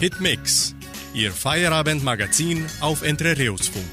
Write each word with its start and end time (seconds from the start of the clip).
Hitmix, 0.00 0.74
Ihr 1.12 1.32
Feierabendmagazin 1.32 2.64
auf 2.80 3.02
Entre 3.02 3.36
Reus 3.36 3.66
Funk. 3.66 3.84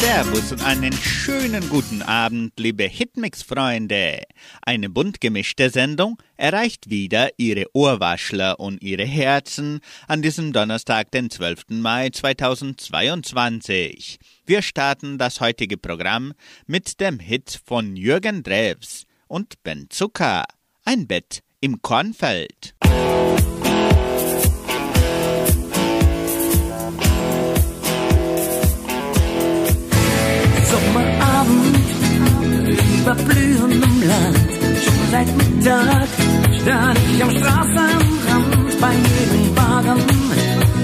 Servus 0.00 0.50
und 0.50 0.64
einen 0.64 0.92
schönen 0.92 1.68
guten 1.68 2.02
Abend, 2.02 2.54
liebe 2.58 2.82
Hitmix-Freunde. 2.82 4.22
Eine 4.62 4.90
bunt 4.90 5.20
gemischte 5.20 5.70
Sendung 5.70 6.20
erreicht 6.36 6.90
wieder 6.90 7.28
Ihre 7.36 7.66
Ohrwaschler 7.72 8.58
und 8.58 8.82
Ihre 8.82 9.04
Herzen 9.04 9.78
an 10.08 10.22
diesem 10.22 10.52
Donnerstag, 10.52 11.12
den 11.12 11.30
12. 11.30 11.66
Mai 11.68 12.10
2022. 12.10 14.18
Wir 14.44 14.60
starten 14.60 15.18
das 15.18 15.40
heutige 15.40 15.76
Programm 15.76 16.32
mit 16.66 17.00
dem 17.00 17.20
Hit 17.20 17.60
von 17.64 17.94
Jürgen 17.94 18.42
Drews 18.42 19.04
und 19.28 19.62
Ben 19.62 19.86
Zucker. 19.88 20.46
Ein 20.84 21.06
Bett 21.06 21.44
im 21.60 21.80
Kornfeld. 21.80 22.74
Über 33.06 33.14
blühendem 33.14 34.02
Land. 34.02 34.38
Schon 34.82 35.10
seit 35.12 35.28
Mittag 35.36 36.08
stand 36.60 36.98
ich 37.14 37.22
am 37.22 37.30
Straßenrand 37.30 38.80
bei 38.80 38.92
jedem 38.94 39.56
Wagen, 39.56 40.02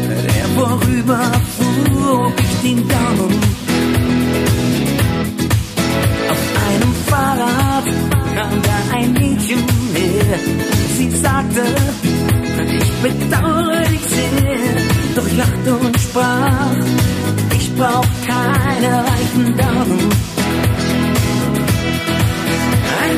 der 0.08 0.44
vorüberfuhr, 0.56 2.24
hob 2.24 2.34
ich 2.38 2.70
den 2.70 2.88
Daumen. 2.88 3.40
Auf 6.30 6.42
einem 6.68 6.94
Fahrrad 7.08 7.86
kam 8.36 8.62
da 8.62 8.96
ein 8.96 9.12
Mädchen 9.14 9.64
her. 9.94 10.38
Sie 10.96 11.10
sagte, 11.10 11.62
ich 12.78 12.90
bedauere 13.02 13.84
dich 13.90 14.00
sehr, 14.00 15.16
doch 15.16 15.36
lachte 15.36 15.74
und 15.74 16.00
sprach, 16.00 16.76
ich 17.56 17.74
brauch 17.74 18.06
keine 18.26 18.98
reichen 18.98 19.31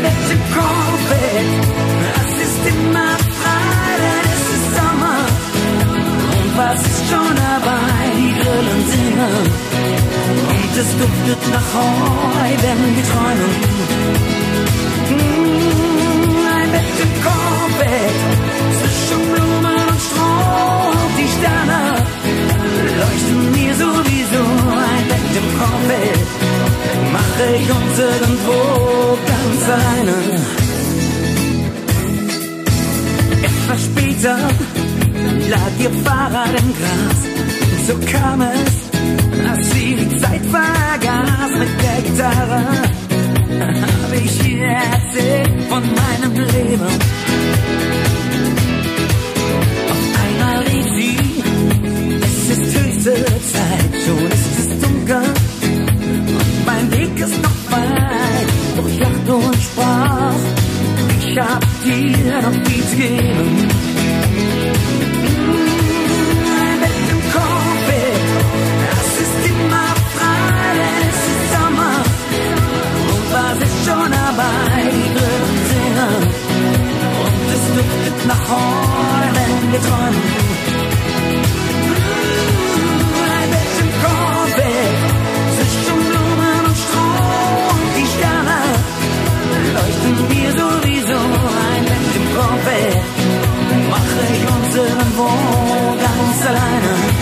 Im 0.04 0.42
Kornfeld, 0.54 1.52
das 2.14 2.32
ist 2.46 2.62
immer 2.72 3.12
frei, 3.40 3.88
denn 4.02 4.24
es 4.36 4.44
ist 4.56 4.68
Sommer. 4.76 5.20
Und 6.40 6.50
was 6.58 6.80
ist 6.90 7.02
schon 7.10 7.34
dabei, 7.34 8.00
die 8.18 8.32
Grillen 8.40 8.82
singen. 8.92 9.36
Und 10.54 10.72
es 10.82 10.90
duftet 11.00 11.42
nach 11.54 11.68
Heu, 11.74 12.50
wenn 12.64 12.80
wir 12.96 13.06
träumen. 13.12 13.52
Mm, 15.10 16.46
Ein 16.56 16.72
im 17.04 17.12
Kornfeld, 17.24 18.18
zwischen 18.78 19.22
Blumen 19.32 19.82
und 19.92 20.00
Stroh. 20.06 20.92
Die 21.18 21.30
Sterne 21.36 21.80
leuchten 23.00 23.52
mir 23.52 23.74
sowieso. 23.74 24.42
Ein 24.92 25.04
Bett 25.08 25.32
im 25.40 25.48
Ich 27.36 27.68
uns 27.68 27.98
irgendwo 27.98 29.18
ganz 29.26 29.62
alleine. 29.68 30.16
Etwas 33.42 33.84
später 33.84 34.36
lag 35.50 35.72
ihr 35.80 35.90
Fahrrad 36.04 36.50
im 36.60 36.72
Gras. 36.78 37.20
Und 37.72 37.82
so 37.86 37.94
kam 38.16 38.40
es, 38.40 38.74
dass 39.44 39.60
sie 39.72 39.96
die 39.96 40.16
Zeit 40.18 40.42
vergaß 40.46 41.50
mit 41.58 41.72
der 41.82 41.98
Gitarre. 42.02 42.62
Habe 43.60 44.16
ich 44.24 44.48
ihr 44.48 44.66
erzählt 44.66 45.62
von 45.68 45.82
meinem 45.82 46.34
Leben. 46.34 46.92
Auf 49.90 50.04
einmal 50.22 50.58
rief 50.68 50.88
sie, 50.94 51.16
es 52.22 52.58
ist 52.58 52.78
höchste 52.78 53.14
Zeit, 53.24 53.73
Und 59.34 59.56
sprach, 59.56 60.32
ich 61.18 61.36
hab 61.36 61.60
dir 61.82 62.40
noch 62.40 62.94
geben. 62.94 63.68
Ein 66.46 66.78
Bett 66.80 67.06
im 67.10 67.20
Kornfeld, 67.32 68.28
das 68.90 69.08
ist 69.24 69.38
immer 69.50 69.88
frei, 70.14 70.78
denn 70.78 71.12
Sommer. 71.52 71.98
Und 73.10 73.26
was 73.32 73.58
ist 73.66 73.78
schon 73.84 74.10
dabei, 74.12 74.82
die. 74.92 75.08
Und 77.24 77.44
es 77.54 77.64
duftet 77.74 78.18
nach 78.28 78.44
Heu, 78.48 79.24
wenn 79.34 80.53
uns 95.22 95.30
irgendwo 95.30 95.96
ganz 95.96 96.46
alleine. 96.46 97.13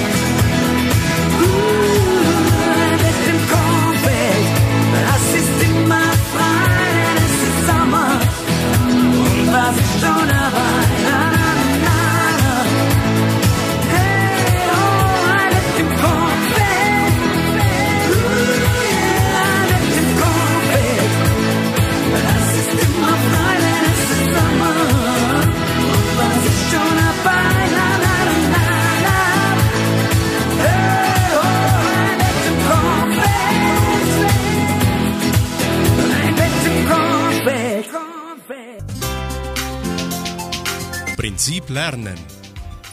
Prinzip 41.52 41.68
Lernen. 41.68 42.18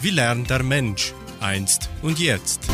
Wie 0.01 0.09
lernt 0.09 0.49
der 0.49 0.63
Mensch 0.63 1.13
einst 1.39 1.89
und 2.01 2.19
jetzt? 2.19 2.67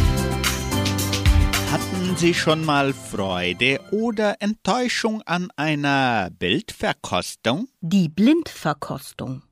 Hatten 1.71 2.17
Sie 2.17 2.33
schon 2.33 2.65
mal 2.65 2.91
Freude 2.91 3.79
oder 3.91 4.41
Enttäuschung 4.41 5.21
an 5.27 5.49
einer 5.55 6.31
Bildverkostung? 6.31 7.67
Die 7.81 8.09
Blindverkostung. 8.09 9.43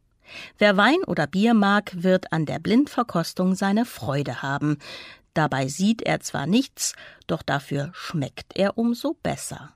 Wer 0.57 0.75
Wein 0.75 1.03
oder 1.05 1.27
Bier 1.27 1.53
mag, 1.53 1.91
wird 2.01 2.33
an 2.33 2.47
der 2.47 2.57
Blindverkostung 2.57 3.53
seine 3.53 3.85
Freude 3.85 4.41
haben. 4.41 4.79
Dabei 5.35 5.67
sieht 5.67 6.01
er 6.01 6.19
zwar 6.21 6.47
nichts, 6.47 6.95
doch 7.27 7.43
dafür 7.43 7.91
schmeckt 7.93 8.57
er 8.57 8.79
umso 8.79 9.13
besser. 9.21 9.75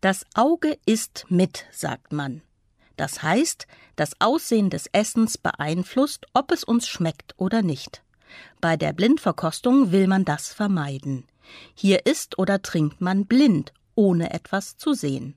Das 0.00 0.24
Auge 0.34 0.76
isst 0.86 1.26
mit, 1.28 1.66
sagt 1.70 2.12
man. 2.12 2.42
Das 2.96 3.22
heißt, 3.22 3.66
das 3.96 4.12
Aussehen 4.20 4.70
des 4.70 4.86
Essens 4.92 5.38
beeinflusst, 5.38 6.26
ob 6.32 6.50
es 6.50 6.64
uns 6.64 6.88
schmeckt 6.88 7.34
oder 7.36 7.62
nicht. 7.62 8.02
Bei 8.60 8.76
der 8.76 8.92
Blindverkostung 8.92 9.92
will 9.92 10.06
man 10.06 10.24
das 10.24 10.52
vermeiden. 10.52 11.24
Hier 11.74 12.06
isst 12.06 12.38
oder 12.38 12.62
trinkt 12.62 13.00
man 13.00 13.26
blind, 13.26 13.72
ohne 13.94 14.32
etwas 14.32 14.76
zu 14.76 14.94
sehen. 14.94 15.34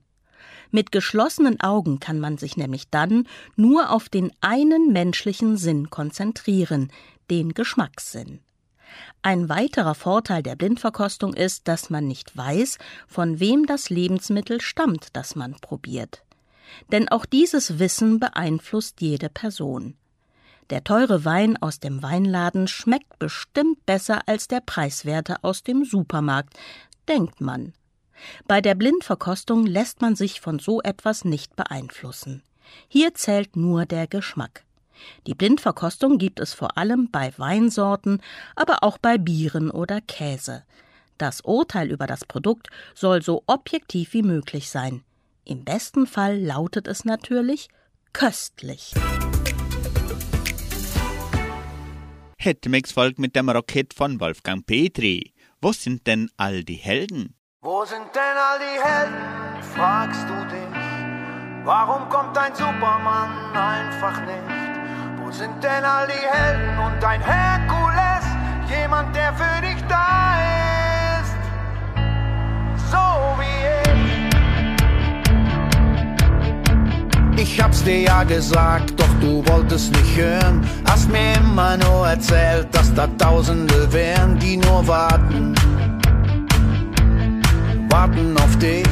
Mit 0.70 0.92
geschlossenen 0.92 1.60
Augen 1.60 2.00
kann 2.00 2.20
man 2.20 2.38
sich 2.38 2.56
nämlich 2.56 2.88
dann 2.90 3.26
nur 3.56 3.90
auf 3.90 4.08
den 4.08 4.32
einen 4.40 4.92
menschlichen 4.92 5.56
Sinn 5.56 5.90
konzentrieren, 5.90 6.92
den 7.30 7.54
Geschmackssinn. 7.54 8.40
Ein 9.22 9.48
weiterer 9.48 9.94
Vorteil 9.94 10.42
der 10.42 10.56
Blindverkostung 10.56 11.34
ist, 11.34 11.68
dass 11.68 11.90
man 11.90 12.06
nicht 12.06 12.36
weiß, 12.36 12.78
von 13.06 13.38
wem 13.38 13.66
das 13.66 13.90
Lebensmittel 13.90 14.60
stammt, 14.60 15.08
das 15.14 15.36
man 15.36 15.54
probiert. 15.60 16.24
Denn 16.92 17.08
auch 17.08 17.26
dieses 17.26 17.78
Wissen 17.78 18.20
beeinflusst 18.20 19.00
jede 19.00 19.28
Person. 19.28 19.96
Der 20.70 20.84
teure 20.84 21.24
Wein 21.24 21.56
aus 21.60 21.80
dem 21.80 22.02
Weinladen 22.02 22.68
schmeckt 22.68 23.18
bestimmt 23.18 23.84
besser 23.86 24.22
als 24.26 24.46
der 24.46 24.60
preiswerte 24.60 25.42
aus 25.42 25.64
dem 25.64 25.84
Supermarkt, 25.84 26.56
denkt 27.08 27.40
man. 27.40 27.72
Bei 28.46 28.60
der 28.60 28.74
Blindverkostung 28.74 29.66
lässt 29.66 30.00
man 30.00 30.14
sich 30.14 30.40
von 30.40 30.58
so 30.58 30.80
etwas 30.82 31.24
nicht 31.24 31.56
beeinflussen. 31.56 32.42
Hier 32.88 33.14
zählt 33.14 33.56
nur 33.56 33.84
der 33.84 34.06
Geschmack. 34.06 34.64
Die 35.26 35.34
Blindverkostung 35.34 36.18
gibt 36.18 36.40
es 36.40 36.52
vor 36.52 36.76
allem 36.76 37.10
bei 37.10 37.32
Weinsorten, 37.36 38.20
aber 38.54 38.84
auch 38.84 38.98
bei 38.98 39.18
Bieren 39.18 39.70
oder 39.70 40.00
Käse. 40.00 40.62
Das 41.18 41.40
Urteil 41.40 41.90
über 41.90 42.06
das 42.06 42.24
Produkt 42.24 42.68
soll 42.94 43.22
so 43.22 43.42
objektiv 43.46 44.12
wie 44.12 44.22
möglich 44.22 44.70
sein. 44.70 45.02
Im 45.50 45.64
besten 45.64 46.06
Fall 46.06 46.38
lautet 46.38 46.86
es 46.86 47.04
natürlich 47.04 47.70
köstlich. 48.12 48.94
Hitmix 52.38 52.92
folgt 52.92 53.18
mit 53.18 53.34
dem 53.34 53.50
Rocket 53.50 53.92
von 53.92 54.20
Wolfgang 54.20 54.64
Petri. 54.64 55.34
Wo 55.60 55.72
sind 55.72 56.06
denn 56.06 56.30
all 56.36 56.62
die 56.62 56.76
Helden? 56.76 57.34
Wo 57.62 57.84
sind 57.84 58.14
denn 58.14 58.36
all 58.48 58.60
die 58.60 58.80
Helden, 58.80 59.62
fragst 59.74 60.22
du 60.28 60.34
dich? 60.54 61.64
Warum 61.64 62.08
kommt 62.08 62.38
ein 62.38 62.54
Superman 62.54 63.52
einfach 63.52 64.20
nicht? 64.20 65.20
Wo 65.20 65.32
sind 65.32 65.60
denn 65.64 65.84
all 65.84 66.06
die 66.06 66.12
Helden 66.12 66.78
und 66.78 67.04
ein 67.04 67.20
Herkules? 67.20 68.24
Jemand, 68.70 69.16
der 69.16 69.34
für 69.34 69.60
dich 69.62 69.82
da 69.88 71.18
ist, 71.18 71.34
so 72.88 72.96
wie 73.40 73.66
ich. 73.66 73.79
Ich 77.40 77.60
hab's 77.60 77.82
dir 77.82 78.02
ja 78.02 78.22
gesagt, 78.22 78.92
doch 79.00 79.14
du 79.20 79.42
wolltest 79.48 79.90
nicht 79.92 80.16
hören. 80.16 80.62
Hast 80.88 81.10
mir 81.10 81.34
immer 81.38 81.76
nur 81.78 82.06
erzählt, 82.06 82.68
dass 82.72 82.92
da 82.94 83.06
Tausende 83.18 83.92
wären, 83.92 84.38
die 84.38 84.58
nur 84.58 84.86
warten 84.86 85.54
warten 87.90 88.36
auf 88.38 88.56
dich. 88.58 88.88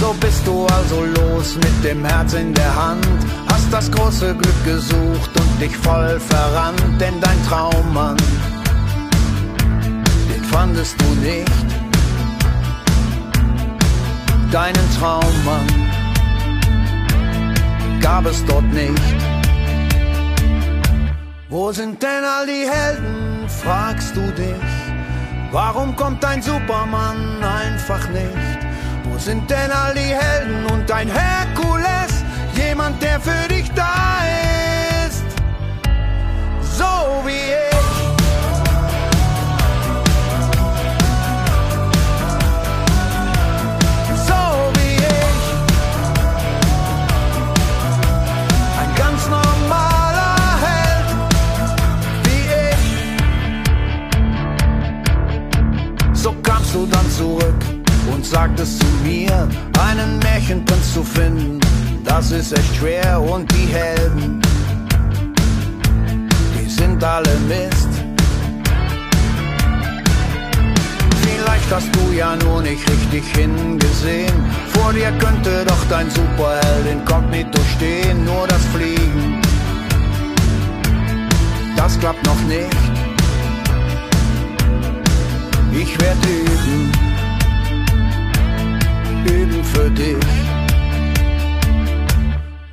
So 0.00 0.14
bist 0.20 0.46
du 0.46 0.66
also 0.66 1.04
los 1.04 1.56
mit 1.56 1.84
dem 1.84 2.04
Herz 2.04 2.34
in 2.34 2.52
der 2.54 2.74
Hand, 2.74 3.06
hast 3.48 3.72
das 3.72 3.90
große 3.90 4.34
Glück 4.34 4.64
gesucht 4.64 5.30
und 5.40 5.60
dich 5.60 5.76
voll 5.76 6.18
verrannt, 6.18 7.00
denn 7.00 7.20
dein 7.20 7.40
Traummann, 7.48 8.16
den 10.28 10.44
fandest 10.44 10.96
du 11.00 11.06
nicht. 11.20 11.81
Deinen 14.52 14.94
Traummann 14.98 15.66
gab 18.02 18.26
es 18.26 18.44
dort 18.44 18.70
nicht. 18.70 19.00
Wo 21.48 21.72
sind 21.72 22.02
denn 22.02 22.22
all 22.22 22.46
die 22.46 22.68
Helden, 22.70 23.48
fragst 23.48 24.14
du 24.14 24.20
dich? 24.32 24.54
Warum 25.52 25.96
kommt 25.96 26.22
ein 26.22 26.42
Superman 26.42 27.42
einfach 27.42 28.06
nicht? 28.10 28.58
Wo 29.04 29.16
sind 29.16 29.50
denn 29.50 29.70
all 29.70 29.94
die 29.94 30.14
Helden 30.14 30.66
und 30.66 30.90
ein 30.90 31.08
Herkules? 31.08 32.22
Jemand, 32.54 33.02
der 33.02 33.20
für 33.20 33.48
dich 33.48 33.70
da 33.72 34.20
ist, 35.06 35.24
so 36.76 37.22
wie 37.24 37.30
ich. 37.30 37.61
Sagtest 58.32 58.80
zu 58.80 58.86
mir, 59.04 59.46
einen 59.78 60.18
Märchenprinz 60.20 60.94
zu 60.94 61.04
finden, 61.04 61.60
das 62.02 62.30
ist 62.30 62.52
echt 62.52 62.76
schwer 62.76 63.20
und 63.20 63.50
die 63.52 63.66
Helden, 63.66 64.40
die 66.56 66.70
sind 66.70 67.04
alle 67.04 67.36
Mist. 67.46 67.90
Vielleicht 71.22 71.70
hast 71.70 71.94
du 71.94 72.12
ja 72.16 72.34
nur 72.36 72.62
nicht 72.62 72.82
richtig 72.90 73.24
hingesehen. 73.36 74.32
Vor 74.68 74.94
dir 74.94 75.12
könnte 75.18 75.66
doch 75.66 75.84
dein 75.90 76.08
Superheld 76.10 76.86
inkognito 76.90 77.60
stehen, 77.76 78.24
nur 78.24 78.46
das 78.48 78.64
Fliegen. 78.74 79.42
Das 81.76 81.98
klappt 82.00 82.24
noch 82.24 82.40
nicht. 82.48 82.82
Ich 85.74 86.00
werde 86.00 86.28
üben, 86.28 87.11
üben 89.26 89.64
für 89.64 89.90
dich. 89.90 90.16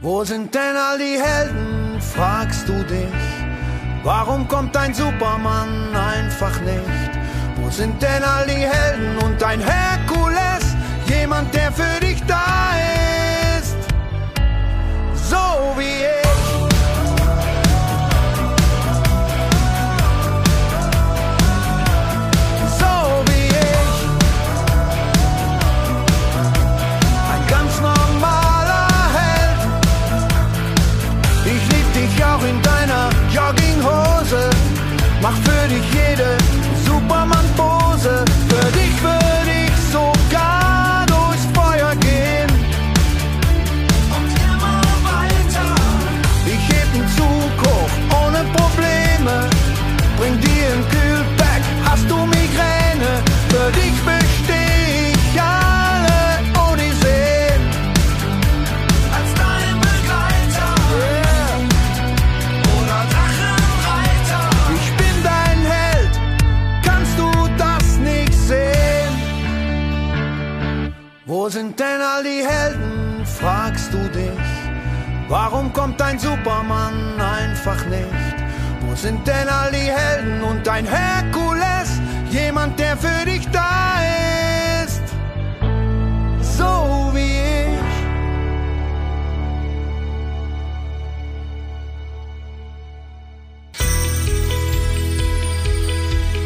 Wo 0.02 0.24
sind 0.24 0.54
denn 0.56 0.76
all 0.76 0.98
die 0.98 1.20
Helden, 1.22 2.00
fragst 2.00 2.68
du 2.68 2.84
dich? 2.84 3.30
Warum 4.04 4.48
kommt 4.48 4.76
ein 4.78 4.94
Superman 4.94 5.94
einfach 5.94 6.60
nicht? 6.62 7.12
Wo 7.58 7.70
sind 7.70 8.02
denn 8.02 8.24
all 8.24 8.46
die 8.46 8.66
Helden 8.76 9.18
und 9.26 9.44
ein 9.44 9.60
Herkules? 9.60 10.76
Jemand, 11.08 11.54
der 11.54 11.72
für 11.72 12.00
dich 12.00 12.09
Warum 75.30 75.72
kommt 75.74 76.02
ein 76.02 76.18
Superman 76.18 77.22
einfach 77.22 77.86
nicht? 77.86 78.36
Wo 78.82 78.96
sind 78.96 79.28
denn 79.28 79.48
all 79.48 79.72
die 79.72 79.78
Helden 79.78 80.42
und 80.42 80.68
ein 80.68 80.88
Herkules? 80.88 82.02
Jemand, 82.32 82.80
der 82.80 82.98
für 82.98 83.26
dich 83.26 83.48
da 83.52 84.02
ist, 84.84 85.04
so 86.42 87.12
wie 87.14 87.42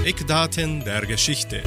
ich. 0.04 0.10
Eckdaten 0.10 0.84
der 0.84 1.06
Geschichte. 1.06 1.64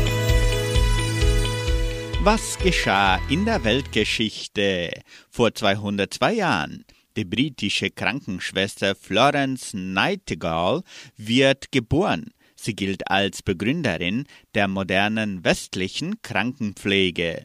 Was 2.22 2.58
geschah 2.58 3.18
in 3.30 3.44
der 3.46 3.64
Weltgeschichte 3.64 4.90
vor 5.30 5.54
202 5.54 6.32
Jahren? 6.32 6.85
Die 7.16 7.24
britische 7.24 7.90
Krankenschwester 7.90 8.94
Florence 8.94 9.72
Nightingale 9.72 10.82
wird 11.16 11.72
geboren. 11.72 12.26
Sie 12.56 12.76
gilt 12.76 13.10
als 13.10 13.42
Begründerin 13.42 14.24
der 14.54 14.68
modernen 14.68 15.42
westlichen 15.42 16.20
Krankenpflege. 16.20 17.44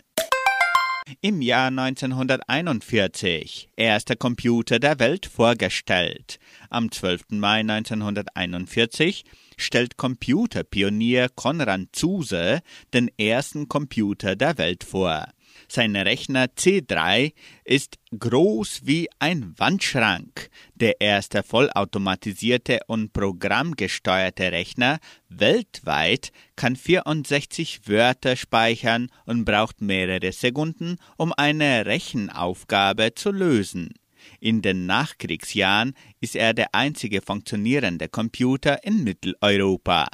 Im 1.22 1.42
Jahr 1.42 1.68
1941 1.68 3.70
erster 3.78 4.18
Computer 4.18 4.78
der 4.78 5.00
Welt 5.00 5.26
vorgestellt. 5.26 6.38
Am 6.70 6.92
12. 6.92 7.24
Mai 7.30 7.62
1941 7.62 9.24
stellt 9.58 9.96
Computerpionier 9.96 11.30
Konrad 11.30 11.88
Zuse 11.94 12.60
den 12.94 13.10
ersten 13.18 13.70
Computer 13.70 14.36
der 14.36 14.58
Welt 14.58 14.84
vor. 14.84 15.28
Sein 15.74 15.96
Rechner 15.96 16.48
C3 16.48 17.32
ist 17.64 17.98
groß 18.20 18.82
wie 18.84 19.08
ein 19.20 19.54
Wandschrank. 19.56 20.50
Der 20.76 21.00
erste 21.00 21.44
vollautomatisierte 21.44 22.82
und 22.88 23.14
programmgesteuerte 23.14 24.52
Rechner 24.52 25.00
weltweit 25.30 26.34
kann 26.58 26.76
64 26.76 27.88
Wörter 27.88 28.36
speichern 28.36 29.08
und 29.26 29.46
braucht 29.46 29.80
mehrere 29.80 30.34
Sekunden, 30.34 30.98
um 31.16 31.32
eine 31.32 31.86
Rechenaufgabe 31.86 33.16
zu 33.16 33.32
lösen. 33.32 33.94
In 34.42 34.62
den 34.62 34.86
Nachkriegsjahren 34.88 35.94
ist 36.20 36.36
er 36.36 36.54
der 36.54 36.76
einzige 36.76 37.22
funktionierende 37.22 38.10
Computer 38.10 38.84
in 38.84 39.06
Mitteleuropa. 39.06 40.10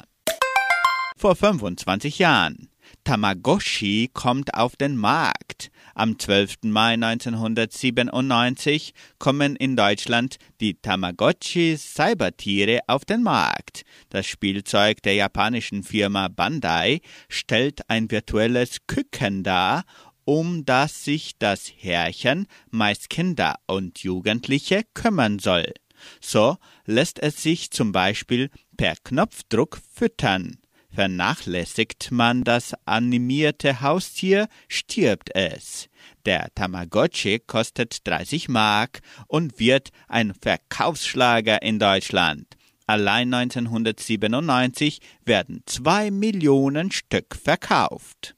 Vor 1.16 1.34
25 1.34 2.20
Jahren. 2.20 2.68
Tamagotchi 3.08 4.10
kommt 4.12 4.52
auf 4.52 4.76
den 4.76 4.98
Markt. 4.98 5.70
Am 5.94 6.18
12. 6.18 6.56
Mai 6.64 6.92
1997 6.92 8.92
kommen 9.18 9.56
in 9.56 9.76
Deutschland 9.76 10.36
die 10.60 10.74
Tamagotchi 10.74 11.78
Cybertiere 11.78 12.80
auf 12.86 13.06
den 13.06 13.22
Markt. 13.22 13.86
Das 14.10 14.26
Spielzeug 14.26 15.00
der 15.04 15.14
japanischen 15.14 15.84
Firma 15.84 16.28
Bandai 16.28 17.00
stellt 17.30 17.88
ein 17.88 18.10
virtuelles 18.10 18.80
Küken 18.86 19.42
dar, 19.42 19.84
um 20.26 20.66
das 20.66 21.02
sich 21.02 21.38
das 21.38 21.72
Herrchen, 21.78 22.46
meist 22.68 23.08
Kinder 23.08 23.54
und 23.66 24.00
Jugendliche, 24.00 24.82
kümmern 24.92 25.38
soll. 25.38 25.72
So 26.20 26.58
lässt 26.84 27.20
es 27.20 27.42
sich 27.42 27.70
zum 27.70 27.90
Beispiel 27.90 28.50
per 28.76 28.96
Knopfdruck 29.02 29.80
füttern. 29.94 30.58
Vernachlässigt 30.90 32.10
man 32.10 32.44
das 32.44 32.74
animierte 32.84 33.80
Haustier, 33.80 34.48
stirbt 34.68 35.34
es. 35.34 35.88
Der 36.26 36.48
Tamagotchi 36.54 37.40
kostet 37.40 38.06
30 38.06 38.48
Mark 38.48 39.00
und 39.26 39.58
wird 39.58 39.90
ein 40.08 40.34
Verkaufsschlager 40.34 41.62
in 41.62 41.78
Deutschland. 41.78 42.46
Allein 42.86 43.32
1997 43.32 45.00
werden 45.24 45.62
zwei 45.66 46.10
Millionen 46.10 46.90
Stück 46.90 47.36
verkauft. 47.36 48.34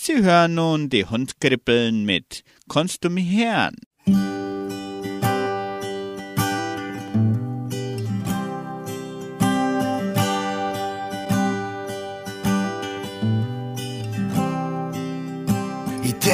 Sie 0.00 0.22
hören 0.22 0.54
nun 0.54 0.88
die 0.88 1.04
Hundkrippeln 1.04 2.04
mit 2.04 2.44
Konst 2.68 3.04
du 3.04 3.10
mich 3.10 3.28
hören? 3.36 4.37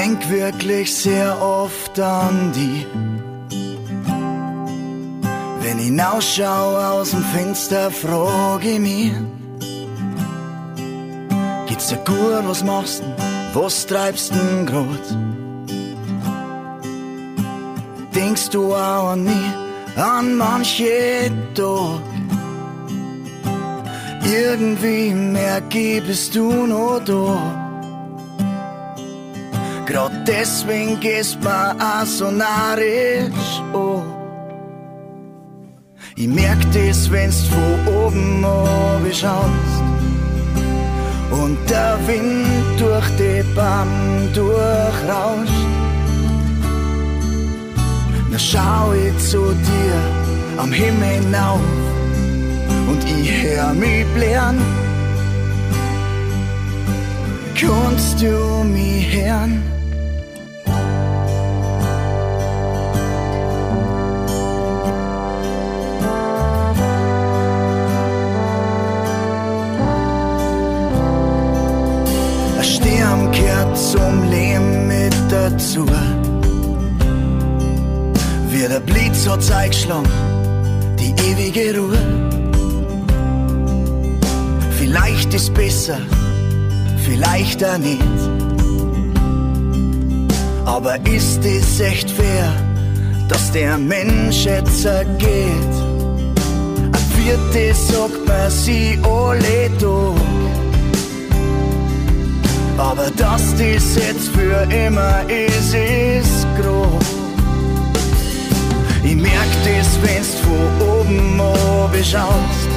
Denk 0.04 0.28
wirklich 0.28 0.94
sehr 0.94 1.40
oft 1.40 1.98
an 1.98 2.52
die. 2.54 2.86
Wenn 5.62 5.78
ich 5.78 5.86
hinausschau 5.86 6.76
aus 6.76 7.12
dem 7.12 7.24
Fenster, 7.24 7.90
frage 7.90 8.72
ich 8.72 8.80
mich, 8.80 9.12
geht's 11.66 11.88
dir 11.88 12.02
gut, 12.04 12.46
was 12.46 12.62
machst 12.62 13.02
du, 13.02 13.60
was 13.60 13.86
treibst 13.86 14.32
du 14.34 14.66
grad? 14.66 15.06
Denkst 18.14 18.50
du 18.50 18.74
auch 18.74 19.12
an 19.12 19.24
mich, 19.24 19.52
an 19.96 20.36
manche 20.36 21.30
Tag? 21.54 22.02
Irgendwie 24.22 25.14
merke 25.14 25.78
ich, 25.78 26.06
bist 26.06 26.34
du 26.34 26.66
noch 26.66 27.00
da. 27.06 27.63
Grad 29.94 30.26
deswegen 30.26 30.98
gehst 30.98 31.40
mir 31.40 31.76
auch 31.78 32.04
so 32.04 32.28
narrisch 32.28 33.62
an. 33.72 34.02
Ich 36.16 36.26
merk 36.26 36.58
das, 36.72 37.08
wenn's 37.12 37.42
von 37.46 37.94
oben 37.94 38.44
schaust 39.12 39.84
und 41.30 41.56
der 41.70 41.96
Wind 42.08 42.80
durch 42.80 43.08
die 43.20 43.44
Baum 43.54 43.88
durchrauscht. 44.34 45.68
Na 48.32 48.38
schau 48.38 48.92
ich 48.94 49.16
zu 49.30 49.54
dir 49.68 50.60
am 50.60 50.72
Himmel 50.72 51.20
hinauf 51.20 51.60
und 52.88 53.00
ich 53.04 53.30
hör 53.44 53.72
mich 53.74 54.04
blären. 54.16 54.58
Kannst 57.54 58.20
du 58.20 58.64
mich 58.64 59.06
hören? 59.14 59.73
Zum 73.74 74.30
Leben 74.30 74.86
mit 74.86 75.14
dazu. 75.30 75.86
Wie 78.48 78.68
der 78.68 78.80
Blitz 78.80 79.28
hat's 79.28 79.50
eingeschlagen, 79.50 80.08
die 80.98 81.14
ewige 81.28 81.78
Ruhe. 81.78 81.98
Vielleicht 84.78 85.34
ist 85.34 85.52
besser, 85.54 85.98
vielleicht 87.04 87.64
auch 87.64 87.78
nicht. 87.78 88.02
Aber 90.64 90.96
ist 91.06 91.44
es 91.44 91.80
echt 91.80 92.10
fair, 92.10 92.52
dass 93.28 93.52
der 93.52 93.76
Mensch 93.76 94.44
jetzt 94.44 94.86
geht? 95.18 95.74
Ein 96.92 97.06
viertes 97.16 97.88
sagt 97.88 98.26
man 98.26 98.50
sie 98.50 98.98
alle 99.02 99.70
Tag. 99.78 100.33
Aber 102.76 103.10
dass 103.16 103.54
das 103.56 103.96
jetzt 103.96 104.28
für 104.28 104.62
immer 104.72 105.22
ist, 105.28 105.74
ist 105.74 106.46
groß. 106.60 107.04
Ich 109.02 109.16
merk 109.16 109.52
das, 109.64 109.98
wenn's 110.02 110.34
von 110.40 110.88
oben 110.88 112.04
schaust 112.04 112.68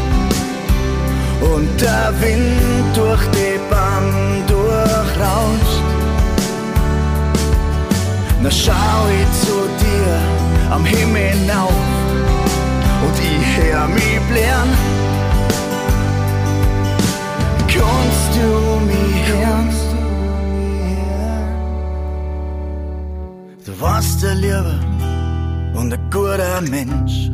und 1.41 1.81
der 1.81 2.13
Wind 2.21 2.95
durch 2.95 3.21
die 3.33 3.59
Baum 3.69 4.16
und 25.87 25.93
ein 25.93 26.09
guter 26.09 26.61
Mensch. 26.61 27.31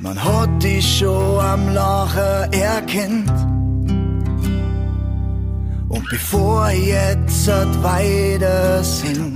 Man 0.00 0.22
hat 0.22 0.62
dich 0.62 0.98
schon 0.98 1.38
am 1.40 1.72
Lachen 1.72 2.52
erkennt. 2.52 3.30
Und 5.88 6.08
bevor 6.10 6.70
jetzt 6.70 7.48
weiter 7.82 8.84
sing, 8.84 9.34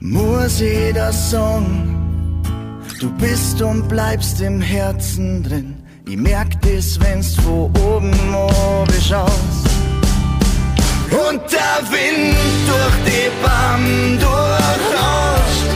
muss 0.00 0.62
das 0.94 1.30
sagen, 1.30 2.42
du 3.00 3.10
bist 3.12 3.62
und 3.62 3.88
bleibst 3.88 4.40
im 4.40 4.60
Herzen 4.60 5.42
drin. 5.42 5.74
Ich 6.06 6.16
merk 6.16 6.60
das, 6.60 7.00
wenn's 7.00 7.34
von 7.36 7.70
oben 7.76 8.12
schaust. 9.00 9.75
Und 11.10 11.40
der 11.52 11.78
Wind 11.90 12.36
durch 12.66 12.96
die 13.06 13.30
Baum 13.42 14.18
durchrauscht. 14.18 15.70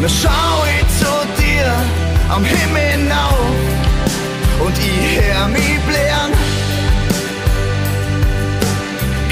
Na 0.00 0.08
schau 0.08 0.64
ich 0.76 0.86
zu 0.98 1.12
dir 1.42 1.72
am 2.28 2.44
Himmel 2.44 2.82
hinauf 2.92 3.56
und 4.64 4.76
ich 4.78 5.20
hör 5.20 5.48
mich 5.48 5.80
blären. 5.88 6.32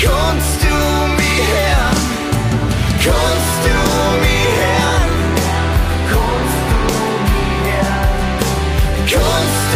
Kannst 0.02 0.62
du 0.62 0.74
mich 1.18 1.40
hören? 1.54 2.00
Kannst 3.04 3.60
du 3.64 3.76
mich 4.22 4.48
hören? 4.60 5.10
Kannst 6.10 6.58
du 6.70 6.80
mich 7.26 7.76
hören? 7.76 8.20
Kannst 9.12 9.69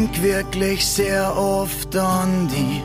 denk 0.00 0.22
wirklich 0.22 0.86
sehr 0.86 1.36
oft 1.36 1.94
an 1.96 2.48
die. 2.48 2.82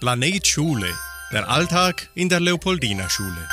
Planet 0.00 0.46
Schule. 0.46 0.88
Der 1.32 1.48
Alltag 1.48 2.08
in 2.14 2.28
der 2.28 2.40
Leopoldina 2.40 3.08
Schule. 3.08 3.48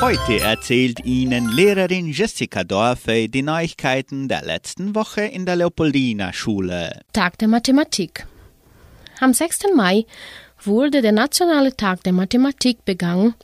Heute 0.00 0.40
erzählt 0.40 1.04
Ihnen 1.04 1.48
Lehrerin 1.48 2.06
Jessica 2.10 2.64
Dorfe 2.64 3.28
die 3.28 3.42
Neuigkeiten 3.42 4.28
der 4.28 4.42
letzten 4.42 4.94
Woche 4.96 5.22
in 5.22 5.46
der 5.46 5.56
Leopoldina 5.56 6.32
Schule. 6.32 7.00
Tag 7.12 7.38
der 7.38 7.48
Mathematik. 7.48 8.26
Am 9.20 9.32
6. 9.32 9.60
Mai 9.76 10.04
wurde 10.66 11.02
der 11.02 11.12
Nationale 11.12 11.76
Tag 11.76 12.02
der 12.04 12.12
Mathematik 12.12 12.84
begangen 12.84 13.34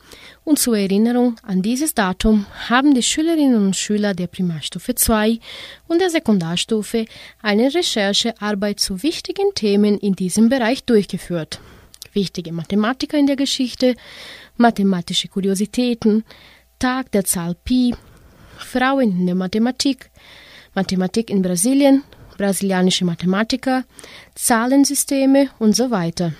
und 0.44 0.58
zur 0.58 0.76
Erinnerung 0.78 1.36
an 1.42 1.62
dieses 1.62 1.94
Datum 1.94 2.46
haben 2.68 2.94
die 2.94 3.02
Schülerinnen 3.02 3.66
und 3.66 3.76
Schüler 3.76 4.14
der 4.14 4.26
Primarstufe 4.26 4.94
2 4.94 5.38
und 5.86 6.00
der 6.00 6.10
Sekundarstufe 6.10 7.06
eine 7.42 7.74
Recherchearbeit 7.74 8.80
zu 8.80 9.02
wichtigen 9.02 9.54
Themen 9.54 9.98
in 9.98 10.14
diesem 10.14 10.48
Bereich 10.48 10.84
durchgeführt. 10.84 11.60
Wichtige 12.12 12.52
Mathematiker 12.52 13.18
in 13.18 13.26
der 13.26 13.36
Geschichte, 13.36 13.94
mathematische 14.56 15.28
Kuriositäten, 15.28 16.24
Tag 16.78 17.12
der 17.12 17.24
Zahl 17.24 17.54
Pi, 17.54 17.94
Frauen 18.56 19.20
in 19.20 19.26
der 19.26 19.34
Mathematik, 19.34 20.10
Mathematik 20.74 21.30
in 21.30 21.42
Brasilien, 21.42 22.04
brasilianische 22.36 23.04
Mathematiker, 23.04 23.84
Zahlensysteme 24.34 25.50
und 25.58 25.74
so 25.74 25.90
weiter. 25.90 26.32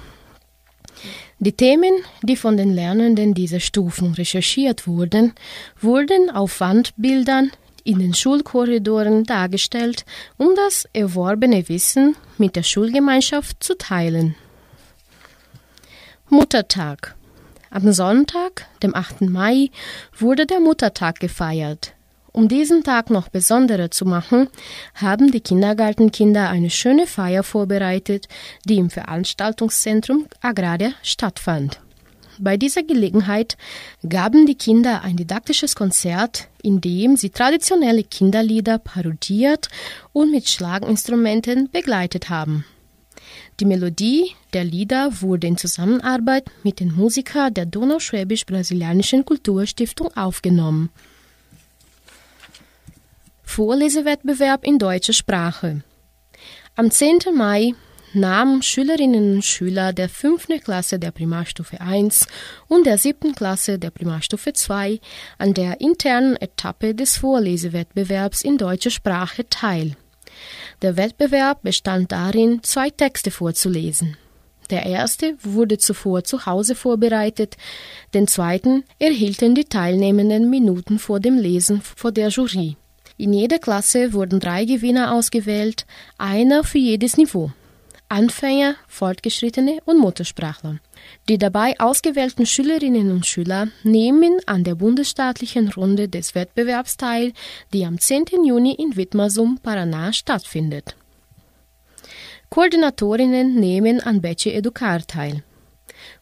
Die 1.41 1.53
Themen, 1.53 2.03
die 2.23 2.37
von 2.37 2.57
den 2.57 2.75
Lernenden 2.75 3.33
dieser 3.33 3.61
Stufen 3.61 4.15
recherchiert 4.15 4.89
wurden, 4.89 5.35
wurden 5.81 6.31
auf 6.31 6.59
Wandbildern 6.59 7.53
in 7.85 8.01
den 8.01 8.13
Schulkorridoren 8.13 9.23
dargestellt, 9.23 10.05
um 10.37 10.57
das 10.57 10.89
erworbene 10.93 11.69
Wissen 11.69 12.17
mit 12.39 12.57
der 12.57 12.65
Schulgemeinschaft 12.65 13.63
zu 13.63 13.79
teilen. 13.79 14.35
Muttertag 16.29 17.15
Am 17.71 17.93
Sonntag, 17.93 18.67
dem 18.83 18.95
8. 18.97 19.23
Mai, 19.23 19.71
wurde 20.19 20.45
der 20.45 20.59
Muttertag 20.59 21.21
gefeiert. 21.21 21.95
Um 22.33 22.49
diesen 22.49 22.85
Tag 22.85 23.11
noch 23.11 23.29
besonderer 23.29 23.91
zu 23.91 24.05
machen, 24.05 24.49
haben 24.95 25.33
die 25.33 25.41
Kindergartenkinder 25.41 26.49
eine 26.51 26.71
schöne 26.71 27.07
Feier 27.07 27.43
vorbereitet, 27.43 28.29
die 28.65 28.77
im 28.77 28.91
Veranstaltungszentrum 28.91 30.27
Agraria 30.41 30.93
stattfand. 31.03 31.81
Bei 32.41 32.57
dieser 32.57 32.85
Gelegenheit 32.85 33.57
gaben 34.09 34.47
die 34.47 34.55
Kinder 34.55 35.03
ein 35.03 35.17
didaktisches 35.17 35.75
Konzert, 35.75 36.49
in 36.63 36.81
dem 36.81 37.17
sie 37.17 37.31
traditionelle 37.31 38.05
Kinderlieder 38.05 38.79
parodiert 38.79 39.69
und 40.13 40.31
mit 40.31 40.49
Schlaginstrumenten 40.49 41.69
begleitet 41.71 42.31
haben. 42.31 42.65
Die 43.59 43.65
Melodie 43.65 44.31
der 44.53 44.63
Lieder 44.63 45.21
wurde 45.21 45.49
in 45.49 45.57
Zusammenarbeit 45.57 46.45
mit 46.63 46.79
den 46.79 46.95
Musikern 46.95 47.53
der 47.53 47.67
Donauschwäbisch-Brasilianischen 47.67 49.25
Kulturstiftung 49.25 50.17
aufgenommen. 50.17 50.91
Vorlesewettbewerb 53.49 54.65
in 54.65 54.79
deutscher 54.79 55.15
Sprache. 55.15 55.83
Am 56.77 56.93
10. 56.93 57.35
Mai 57.35 57.75
nahmen 58.13 58.63
Schülerinnen 58.63 59.37
und 59.37 59.45
Schüler 59.45 59.93
der 59.93 60.09
5. 60.09 60.47
Klasse 60.63 61.01
der 61.01 61.11
Primarstufe 61.11 61.81
1 61.81 62.27
und 62.69 62.87
der 62.87 62.99
7. 62.99 63.35
Klasse 63.35 63.79
der 63.81 63.91
Primarstufe 63.91 64.53
2 64.53 65.01
an 65.39 65.55
der 65.55 65.81
internen 65.81 66.37
Etappe 66.37 66.95
des 66.95 67.17
Vorlesewettbewerbs 67.17 68.43
in 68.43 68.59
deutscher 68.59 68.91
Sprache 68.91 69.49
teil. 69.49 69.97
Der 70.83 70.97
Wettbewerb 70.97 71.63
bestand 71.63 72.13
darin, 72.13 72.63
zwei 72.63 72.91
Texte 72.91 73.33
vorzulesen. 73.33 74.17
Der 74.71 74.85
erste 74.85 75.37
wurde 75.43 75.79
zuvor 75.79 76.23
zu 76.23 76.47
Hause 76.47 76.77
vorbereitet, 76.77 77.57
den 78.15 78.29
zweiten 78.29 78.85
erhielten 79.01 79.57
die 79.57 79.65
Teilnehmenden 79.65 80.49
Minuten 80.49 81.01
vor 81.01 81.19
dem 81.19 81.39
Lesen 81.39 81.81
vor 81.81 82.13
der 82.13 82.29
Jury. 82.29 82.77
In 83.21 83.33
jeder 83.33 83.59
Klasse 83.59 84.13
wurden 84.13 84.39
drei 84.39 84.65
Gewinner 84.65 85.13
ausgewählt, 85.13 85.87
einer 86.19 86.63
für 86.63 86.79
jedes 86.79 87.17
Niveau. 87.17 87.51
Anfänger, 88.09 88.77
Fortgeschrittene 88.87 89.81
und 89.85 89.99
Muttersprachler. 89.99 90.79
Die 91.29 91.37
dabei 91.37 91.79
ausgewählten 91.81 92.47
Schülerinnen 92.47 93.11
und 93.11 93.27
Schüler 93.27 93.69
nehmen 93.83 94.39
an 94.47 94.63
der 94.63 94.77
bundesstaatlichen 94.77 95.69
Runde 95.69 96.09
des 96.09 96.37
Wettbewerbs 96.37 96.97
teil, 96.97 97.33
die 97.75 97.85
am 97.85 97.99
10. 97.99 98.45
Juni 98.47 98.75
in 98.75 98.97
Witmersum, 98.97 99.59
Paraná 99.65 100.13
stattfindet. 100.13 100.95
Koordinatorinnen 102.51 103.57
nehmen 103.57 104.01
an 104.01 104.23
Becce 104.23 104.55
Educar 104.55 105.05
teil. 105.05 105.43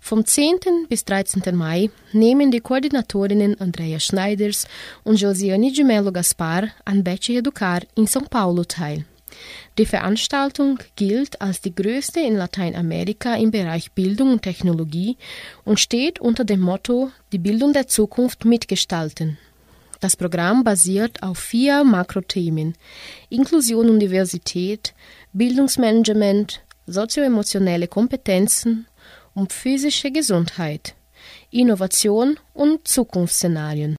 Vom 0.07 0.25
10. 0.25 0.87
bis 0.89 1.05
13. 1.05 1.43
Mai 1.57 1.91
nehmen 2.13 2.53
die 2.53 2.61
Koordinatorinnen 2.61 3.61
Andrea 3.61 3.99
Schneiders 3.99 4.69
und 5.03 5.21
Josiane 5.21 5.73
de 5.73 5.83
Melo 5.83 6.13
Gaspar 6.13 6.69
an 6.85 7.03
Becce 7.03 7.31
Educar 7.31 7.81
in 7.97 8.07
São 8.07 8.29
Paulo 8.29 8.63
teil. 8.63 9.05
Die 9.79 9.85
Veranstaltung 9.85 10.79
gilt 10.95 11.41
als 11.41 11.61
die 11.61 11.75
größte 11.75 12.21
in 12.21 12.37
Lateinamerika 12.37 13.35
im 13.35 13.51
Bereich 13.51 13.91
Bildung 13.91 14.31
und 14.31 14.43
Technologie 14.43 15.17
und 15.65 15.81
steht 15.81 16.21
unter 16.21 16.45
dem 16.45 16.61
Motto 16.61 17.11
Die 17.33 17.41
Bildung 17.41 17.73
der 17.73 17.89
Zukunft 17.89 18.45
mitgestalten. 18.45 19.39
Das 19.99 20.15
Programm 20.15 20.63
basiert 20.63 21.21
auf 21.25 21.39
vier 21.39 21.83
Makrothemen 21.83 22.75
Inklusion 23.29 23.91
und 23.91 23.99
Diversität, 23.99 24.95
Bildungsmanagement, 25.33 26.61
sozioemotionelle 26.87 27.89
Kompetenzen 27.89 28.87
und 29.37 29.53
physische 29.53 30.11
Gesundheit, 30.11 30.97
Innovation 31.51 32.39
und 32.55 32.89
Zukunftsszenarien. 32.89 33.95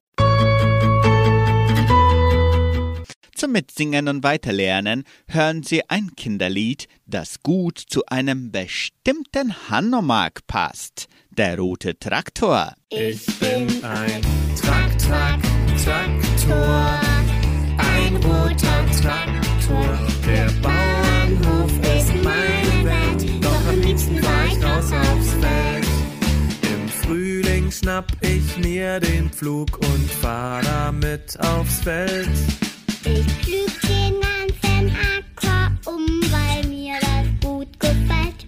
Zum 3.34 3.52
Mitsingen 3.52 4.08
und 4.08 4.24
Weiterlernen 4.24 5.04
hören 5.28 5.62
Sie 5.62 5.88
ein 5.88 6.10
Kinderlied, 6.16 6.88
das 7.06 7.40
gut 7.44 7.78
zu 7.78 8.04
einem 8.06 8.50
bestimmten 8.50 9.54
Hanomag 9.70 10.40
passt. 10.48 11.06
Der 11.30 11.56
rote 11.56 11.96
Traktor. 11.96 12.74
Ich 12.90 13.24
bin 13.38 13.84
ein 13.84 14.22
Trak, 14.60 14.98
Trak, 14.98 15.40
Traktor. 15.84 17.00
Ein 17.78 18.16
roter 18.16 18.86
Traktor. 19.00 19.98
Der 20.26 20.50
Bauernhof 20.60 20.87
schnapp 27.88 28.12
ich 28.20 28.58
mir 28.58 29.00
den 29.00 29.30
Pflug 29.30 29.78
und 29.78 30.10
fahr 30.10 30.60
damit 30.60 31.38
aufs 31.40 31.80
Feld. 31.80 32.28
Ich 33.02 33.24
pflüg 33.24 33.80
den 33.80 34.14
ganzen 34.20 34.94
Acker 35.16 35.72
um, 35.86 36.06
weil 36.30 36.68
mir 36.68 36.98
das 37.00 37.48
gut 37.48 37.80
gefällt. 37.80 38.44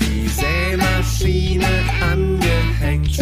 Die 0.00 0.28
Sämaschine 0.28 1.66
angehängt, 2.00 3.18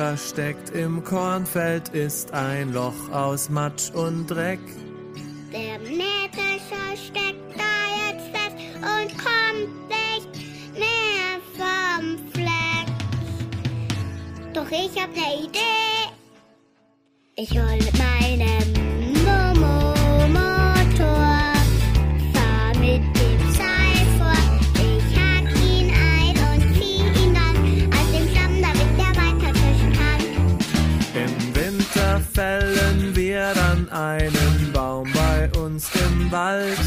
versteckt 0.00 0.70
im 0.70 1.04
Kornfeld 1.04 1.90
ist 1.90 2.32
ein 2.32 2.72
Loch 2.72 3.10
aus 3.12 3.50
Matsch 3.50 3.90
und 3.90 4.26
Dreck. 4.28 4.58
Der 5.52 5.78
Mähdrescher 5.78 6.96
steckt 6.96 7.54
da 7.54 7.74
jetzt 8.00 8.28
fest 8.34 8.56
und 8.76 9.10
kommt 9.18 9.68
nicht 9.90 10.32
mehr 10.72 11.36
vom 11.54 12.16
Fleck. 12.32 12.88
Doch 14.54 14.70
ich 14.70 14.98
hab 14.98 15.14
ne 15.14 15.44
Idee. 15.44 16.08
Ich 17.36 17.50
hol 17.50 17.76
mit 17.76 18.00
im 36.30 36.32
Wald. 36.32 36.78
Das 36.78 36.86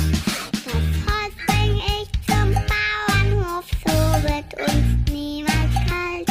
Holz 1.07 1.35
bring 1.47 1.77
ich 1.77 2.09
zum 2.27 2.53
Bauernhof, 2.53 3.65
so 3.85 3.97
wird 4.23 4.49
uns 4.59 5.11
niemals 5.11 5.75
kalt. 5.87 6.29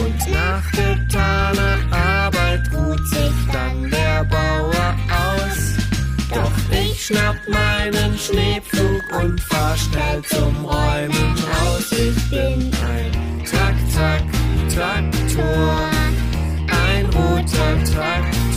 Und 0.00 0.18
nach 0.32 0.64
getaner 0.72 1.76
Arbeit 1.90 2.62
ruht 2.74 3.04
sich 3.08 3.36
dann 3.52 3.90
der 3.90 4.24
Bauer 4.24 4.96
aus. 5.10 5.76
Doch 6.32 6.52
ich 6.70 7.06
schnapp 7.06 7.36
meinen 7.48 8.16
Schneepflug 8.18 9.02
und 9.22 9.40
fahr 9.40 9.76
schnell 9.76 10.22
zum 10.24 10.64
Räumen 10.64 11.36
raus. 11.36 11.92
Ich 11.92 12.30
bin 12.30 12.70
ein 12.86 13.44
Trak-Trak-Traktor, 13.44 15.90
ein 16.86 17.06
roter 17.06 17.84
Traktor. 17.84 18.47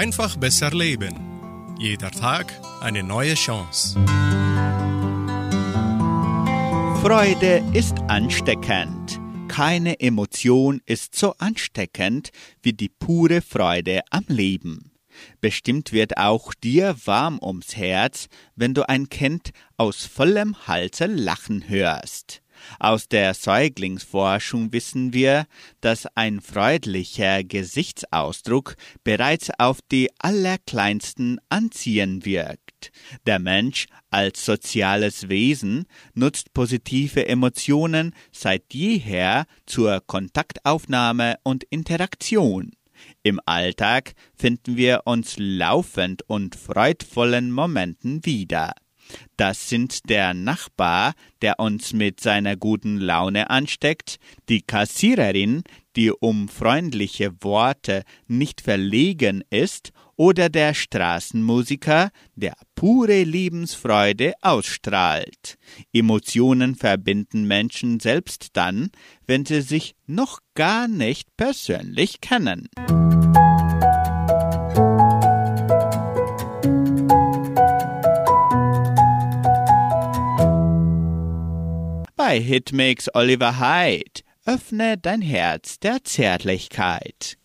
Einfach 0.00 0.34
besser 0.36 0.70
leben. 0.70 1.76
Jeder 1.78 2.10
Tag 2.10 2.58
eine 2.80 3.02
neue 3.02 3.34
Chance. 3.34 4.02
Freude 7.02 7.62
ist 7.74 7.98
ansteckend. 8.08 9.20
Keine 9.48 10.00
Emotion 10.00 10.80
ist 10.86 11.16
so 11.16 11.34
ansteckend 11.36 12.30
wie 12.62 12.72
die 12.72 12.88
pure 12.88 13.42
Freude 13.42 14.00
am 14.08 14.24
Leben. 14.28 14.90
Bestimmt 15.42 15.92
wird 15.92 16.16
auch 16.16 16.54
dir 16.54 16.96
warm 17.04 17.38
ums 17.42 17.76
Herz, 17.76 18.28
wenn 18.56 18.72
du 18.72 18.88
ein 18.88 19.10
Kind 19.10 19.50
aus 19.76 20.06
vollem 20.06 20.66
Halse 20.66 21.04
lachen 21.04 21.68
hörst. 21.68 22.40
Aus 22.82 23.08
der 23.08 23.34
Säuglingsforschung 23.34 24.72
wissen 24.72 25.12
wir, 25.12 25.44
dass 25.82 26.06
ein 26.16 26.40
freundlicher 26.40 27.44
Gesichtsausdruck 27.44 28.74
bereits 29.04 29.50
auf 29.58 29.80
die 29.92 30.08
Allerkleinsten 30.18 31.38
anziehen 31.50 32.24
wirkt. 32.24 32.90
Der 33.26 33.38
Mensch 33.38 33.86
als 34.08 34.46
soziales 34.46 35.28
Wesen 35.28 35.84
nutzt 36.14 36.54
positive 36.54 37.28
Emotionen 37.28 38.14
seit 38.32 38.72
jeher 38.72 39.44
zur 39.66 40.00
Kontaktaufnahme 40.06 41.36
und 41.42 41.64
Interaktion. 41.64 42.70
Im 43.22 43.40
Alltag 43.44 44.14
finden 44.34 44.78
wir 44.78 45.02
uns 45.04 45.34
laufend 45.36 46.22
und 46.28 46.54
freudvollen 46.54 47.52
Momenten 47.52 48.24
wieder. 48.24 48.72
Das 49.36 49.68
sind 49.68 50.08
der 50.08 50.34
Nachbar, 50.34 51.14
der 51.42 51.58
uns 51.58 51.92
mit 51.92 52.20
seiner 52.20 52.56
guten 52.56 52.98
Laune 52.98 53.50
ansteckt, 53.50 54.16
die 54.48 54.62
Kassiererin, 54.62 55.62
die 55.96 56.10
um 56.10 56.48
freundliche 56.48 57.32
Worte 57.42 58.04
nicht 58.26 58.60
verlegen 58.60 59.42
ist, 59.50 59.92
oder 60.20 60.50
der 60.50 60.74
Straßenmusiker, 60.74 62.10
der 62.34 62.52
pure 62.74 63.24
Lebensfreude 63.24 64.34
ausstrahlt. 64.42 65.56
Emotionen 65.94 66.74
verbinden 66.74 67.44
Menschen 67.44 68.00
selbst 68.00 68.48
dann, 68.52 68.90
wenn 69.26 69.46
sie 69.46 69.62
sich 69.62 69.94
noch 70.06 70.40
gar 70.54 70.88
nicht 70.88 71.34
persönlich 71.38 72.20
kennen. 72.20 72.68
Bei 82.30 82.38
Hitmix 82.38 83.08
Oliver 83.12 83.58
Hyde. 83.58 84.22
Öffne 84.46 84.96
dein 84.96 85.20
Herz 85.20 85.80
der 85.80 86.04
Zärtlichkeit. 86.04 87.36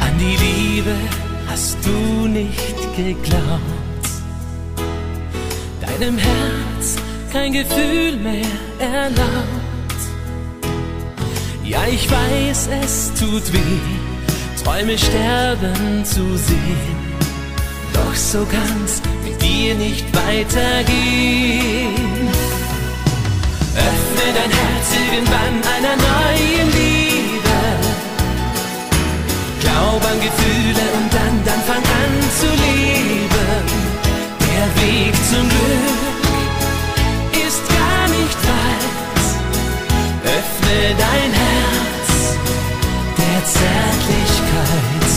An 0.00 0.18
die 0.18 0.36
Liebe 0.36 0.96
hast 1.46 1.78
du 1.86 2.26
nicht 2.26 2.96
geglaubt. 2.96 3.60
Deinem 5.80 6.18
Herz 6.18 6.96
kein 7.30 7.52
Gefühl 7.52 8.16
mehr 8.16 8.50
erlaubt. 8.80 9.65
Ja, 11.68 11.80
ich 11.90 12.08
weiß, 12.08 12.68
es 12.84 13.12
tut 13.18 13.52
weh, 13.52 14.62
Träume 14.62 14.96
sterben 14.96 16.04
zu 16.04 16.36
sehen. 16.36 16.96
Doch 17.92 18.14
so 18.14 18.46
kann's 18.46 19.02
mit 19.24 19.42
dir 19.42 19.74
nicht 19.74 20.04
weitergehen. 20.14 21.92
Öffne 23.74 24.26
dein 24.38 24.50
Herz 24.50 24.86
irgendwann 25.10 25.56
einer 25.74 25.96
neuen 25.96 26.68
Liebe. 26.78 27.58
Glaub 29.60 30.04
an 30.08 30.20
Gefühle 30.20 30.84
und 30.98 31.12
dann, 31.12 31.44
dann 31.46 31.62
fang 31.66 31.82
an 31.82 32.12
zu 32.40 32.46
leben. 32.46 33.64
Der 34.40 34.66
Weg 34.82 35.14
zum 35.30 35.48
Glück 35.48 36.22
ist 37.44 37.62
gar 37.68 38.06
nicht 38.16 38.38
weit. 38.52 38.94
Öffne 40.24 40.94
dein 40.96 41.32
Herz 41.32 41.35
Zärtlichkeit. 43.58 45.12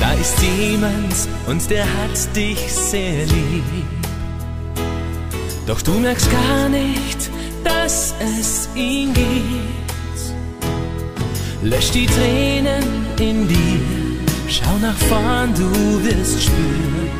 Da 0.00 0.12
ist 0.14 0.38
jemand 0.42 1.14
und 1.46 1.70
der 1.70 1.84
hat 1.84 2.36
dich 2.36 2.60
sehr 2.72 3.26
lieb. 3.26 3.64
Doch 5.66 5.80
du 5.82 5.92
merkst 5.92 6.28
gar 6.30 6.68
nicht, 6.68 7.30
dass 7.64 8.14
es 8.38 8.68
ihn 8.74 9.14
gibt. 9.14 9.72
Lösch 11.62 11.90
die 11.92 12.06
Tränen 12.06 13.06
in 13.20 13.46
dir, 13.46 13.80
schau 14.48 14.76
nach 14.80 14.98
vorn, 15.08 15.54
du 15.54 16.04
wirst 16.04 16.42
spüren. 16.42 17.10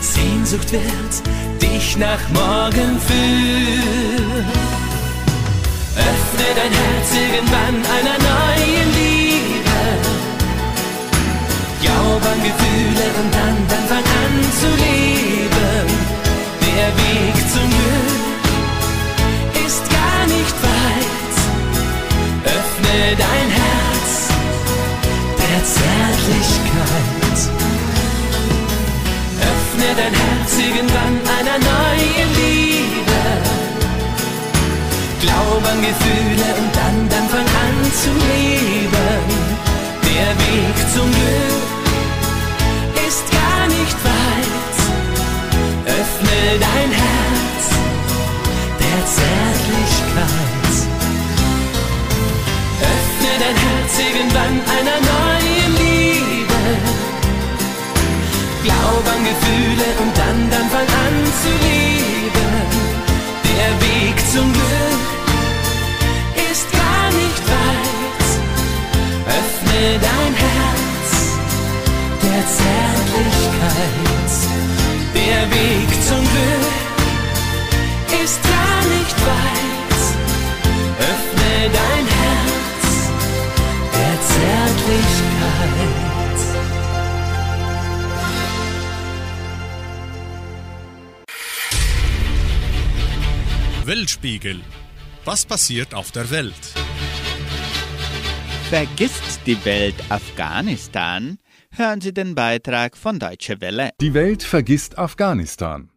Sehnsucht 0.00 0.72
wird 0.72 1.62
dich 1.62 1.96
nach 1.98 2.20
morgen 2.30 2.98
führen. 3.00 4.83
Öffne 5.96 6.46
dein 6.56 6.72
Herz 6.72 7.08
irgendwann 7.14 7.76
einer 7.96 8.18
neuen 8.18 8.88
Liebe. 8.94 9.34
An 12.14 12.42
Gefühle 12.42 13.06
und 13.20 13.34
dann, 13.34 13.56
dann 13.68 13.84
fang 13.88 13.98
an 14.22 14.34
zu 14.60 14.66
leben. 14.66 15.86
Der 16.62 16.88
Weg 17.00 17.36
zum 17.52 17.68
Glück 17.76 18.44
ist 19.66 19.82
gar 19.90 20.22
nicht 20.26 20.56
weit. 20.62 21.34
Öffne 22.56 22.96
dein 23.18 23.48
Herz 23.60 24.12
der 25.38 25.60
Zärtlichkeit. 25.76 27.38
Öffne 29.50 29.88
dein 29.96 30.14
Herz 30.14 30.52
irgendwann 30.58 31.14
einer 31.38 31.58
neuen 31.58 32.28
Liebe. 32.36 32.63
Glaub 35.24 35.62
an 35.72 35.80
Gefühle 35.80 36.48
und 36.60 36.70
dann, 36.76 37.08
dann 37.08 37.26
fang 37.30 37.48
an 37.64 37.76
zu 38.02 38.10
leben. 38.28 39.24
Der 40.04 40.28
Weg 40.42 40.76
zum 40.94 41.08
Glück 41.18 41.64
ist 43.08 43.24
gar 43.32 43.64
nicht 43.68 43.98
weit. 44.04 44.76
Öffne 45.98 46.38
dein 46.66 46.90
Herz 47.02 47.64
der 48.84 49.00
Zärtlichkeit. 49.16 50.74
Öffne 52.92 53.32
dein 53.42 53.56
Herz 53.64 53.92
irgendwann 54.06 54.54
einer 54.76 54.98
neuen 55.12 55.70
Liebe. 55.80 56.62
Glaub 58.62 59.04
an 59.14 59.22
Gefühle 59.30 59.88
und 60.02 60.12
dann, 60.18 60.38
dann 60.50 60.68
fang 60.68 60.90
an 61.04 61.16
zu 61.40 61.50
leben. 61.66 63.03
Der 63.64 63.80
Weg 63.80 64.16
zum 64.30 64.52
Glück 64.52 65.04
ist 66.50 66.66
gar 66.70 67.06
nicht 67.20 67.44
weit. 67.48 68.28
Öffne 69.38 69.80
dein 70.08 70.34
Herz 70.44 71.10
der 72.24 72.42
Zärtlichkeit. 72.58 74.34
Der 75.14 75.42
Weg 75.50 75.88
zum 76.08 76.22
Glück 76.32 76.74
ist 78.22 78.38
gar 78.42 78.80
nicht 78.96 79.18
weit. 79.32 80.02
Öffne 81.10 81.52
dein 81.80 82.06
Herz 82.18 82.84
der 83.96 84.16
Zärtlichkeit. 84.32 86.13
Weltspiegel. 93.86 94.60
Was 95.26 95.44
passiert 95.44 95.94
auf 95.94 96.10
der 96.10 96.30
Welt? 96.30 96.74
Vergisst 98.70 99.40
die 99.46 99.62
Welt 99.64 99.94
Afghanistan? 100.08 101.38
Hören 101.70 102.00
Sie 102.00 102.14
den 102.14 102.34
Beitrag 102.34 102.96
von 102.96 103.18
Deutsche 103.18 103.60
Welle. 103.60 103.90
Die 104.00 104.14
Welt 104.14 104.42
vergisst 104.42 104.98
Afghanistan. 104.98 105.90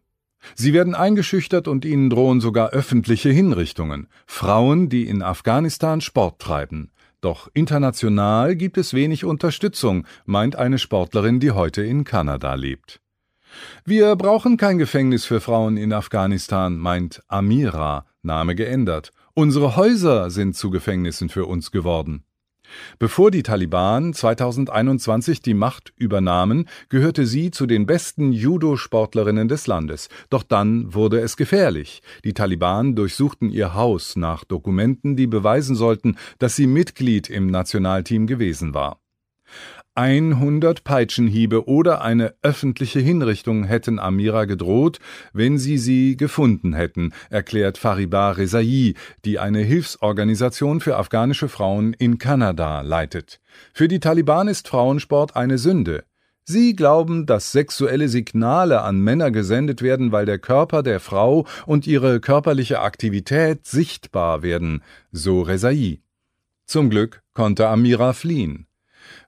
Sie 0.54 0.72
werden 0.72 0.94
eingeschüchtert 0.94 1.66
und 1.66 1.84
ihnen 1.84 2.10
drohen 2.10 2.40
sogar 2.40 2.70
öffentliche 2.70 3.30
Hinrichtungen. 3.30 4.08
Frauen, 4.26 4.88
die 4.88 5.08
in 5.08 5.22
Afghanistan 5.22 6.00
Sport 6.00 6.40
treiben. 6.40 6.90
Doch 7.20 7.48
international 7.54 8.54
gibt 8.54 8.78
es 8.78 8.92
wenig 8.92 9.24
Unterstützung, 9.24 10.06
meint 10.26 10.56
eine 10.56 10.78
Sportlerin, 10.78 11.40
die 11.40 11.52
heute 11.52 11.82
in 11.82 12.04
Kanada 12.04 12.54
lebt. 12.54 13.00
Wir 13.84 14.16
brauchen 14.16 14.56
kein 14.56 14.78
Gefängnis 14.78 15.24
für 15.24 15.40
Frauen 15.40 15.76
in 15.76 15.92
Afghanistan, 15.92 16.76
meint 16.76 17.22
Amira, 17.28 18.06
Name 18.22 18.54
geändert. 18.54 19.10
Unsere 19.34 19.76
Häuser 19.76 20.30
sind 20.30 20.56
zu 20.56 20.70
Gefängnissen 20.70 21.28
für 21.28 21.46
uns 21.46 21.70
geworden. 21.70 22.24
Bevor 22.98 23.30
die 23.30 23.42
Taliban 23.42 24.12
2021 24.12 25.40
die 25.40 25.54
Macht 25.54 25.92
übernahmen, 25.96 26.68
gehörte 26.88 27.26
sie 27.26 27.50
zu 27.50 27.66
den 27.66 27.86
besten 27.86 28.32
Judo-Sportlerinnen 28.32 29.48
des 29.48 29.66
Landes. 29.66 30.08
Doch 30.30 30.42
dann 30.42 30.94
wurde 30.94 31.20
es 31.20 31.36
gefährlich. 31.36 32.02
Die 32.24 32.34
Taliban 32.34 32.94
durchsuchten 32.94 33.50
ihr 33.50 33.74
Haus 33.74 34.16
nach 34.16 34.44
Dokumenten, 34.44 35.16
die 35.16 35.26
beweisen 35.26 35.76
sollten, 35.76 36.16
dass 36.38 36.56
sie 36.56 36.66
Mitglied 36.66 37.30
im 37.30 37.46
Nationalteam 37.46 38.26
gewesen 38.26 38.74
war. 38.74 39.00
100 39.98 40.84
Peitschenhiebe 40.84 41.66
oder 41.66 42.02
eine 42.02 42.32
öffentliche 42.42 43.00
Hinrichtung 43.00 43.64
hätten 43.64 43.98
Amira 43.98 44.44
gedroht, 44.44 45.00
wenn 45.32 45.58
sie 45.58 45.76
sie 45.76 46.16
gefunden 46.16 46.72
hätten, 46.72 47.12
erklärt 47.30 47.78
Fariba 47.78 48.30
Rezai, 48.30 48.94
die 49.24 49.40
eine 49.40 49.58
Hilfsorganisation 49.58 50.78
für 50.78 50.96
afghanische 50.98 51.48
Frauen 51.48 51.94
in 51.94 52.18
Kanada 52.18 52.82
leitet. 52.82 53.40
Für 53.72 53.88
die 53.88 53.98
Taliban 53.98 54.46
ist 54.46 54.68
Frauensport 54.68 55.34
eine 55.34 55.58
Sünde. 55.58 56.04
Sie 56.44 56.76
glauben, 56.76 57.26
dass 57.26 57.50
sexuelle 57.50 58.08
Signale 58.08 58.82
an 58.82 59.00
Männer 59.00 59.32
gesendet 59.32 59.82
werden, 59.82 60.12
weil 60.12 60.26
der 60.26 60.38
Körper 60.38 60.84
der 60.84 61.00
Frau 61.00 61.44
und 61.66 61.88
ihre 61.88 62.20
körperliche 62.20 62.82
Aktivität 62.82 63.66
sichtbar 63.66 64.44
werden, 64.44 64.84
so 65.10 65.42
Rezai. 65.42 65.98
Zum 66.66 66.88
Glück 66.88 67.20
konnte 67.34 67.66
Amira 67.66 68.12
fliehen. 68.12 68.67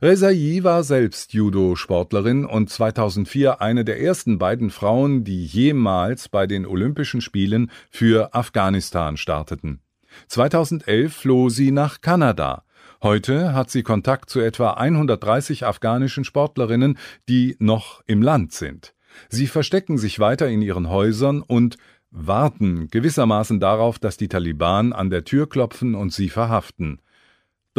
Rezai 0.02 0.60
war 0.62 0.82
selbst 0.82 1.34
Judo-Sportlerin 1.34 2.46
und 2.46 2.70
2004 2.70 3.60
eine 3.60 3.84
der 3.84 4.00
ersten 4.00 4.38
beiden 4.38 4.70
Frauen, 4.70 5.24
die 5.24 5.44
jemals 5.44 6.30
bei 6.30 6.46
den 6.46 6.64
Olympischen 6.64 7.20
Spielen 7.20 7.70
für 7.90 8.34
Afghanistan 8.34 9.18
starteten. 9.18 9.82
2011 10.28 11.14
floh 11.14 11.50
sie 11.50 11.70
nach 11.70 12.00
Kanada. 12.00 12.64
Heute 13.02 13.52
hat 13.52 13.70
sie 13.70 13.82
Kontakt 13.82 14.30
zu 14.30 14.40
etwa 14.40 14.70
130 14.70 15.66
afghanischen 15.66 16.24
Sportlerinnen, 16.24 16.96
die 17.28 17.56
noch 17.58 18.02
im 18.06 18.22
Land 18.22 18.52
sind. 18.52 18.94
Sie 19.28 19.48
verstecken 19.48 19.98
sich 19.98 20.18
weiter 20.18 20.48
in 20.48 20.62
ihren 20.62 20.88
Häusern 20.88 21.42
und 21.42 21.76
warten 22.10 22.88
gewissermaßen 22.88 23.60
darauf, 23.60 23.98
dass 23.98 24.16
die 24.16 24.28
Taliban 24.28 24.94
an 24.94 25.10
der 25.10 25.24
Tür 25.24 25.46
klopfen 25.46 25.94
und 25.94 26.10
sie 26.10 26.30
verhaften. 26.30 27.02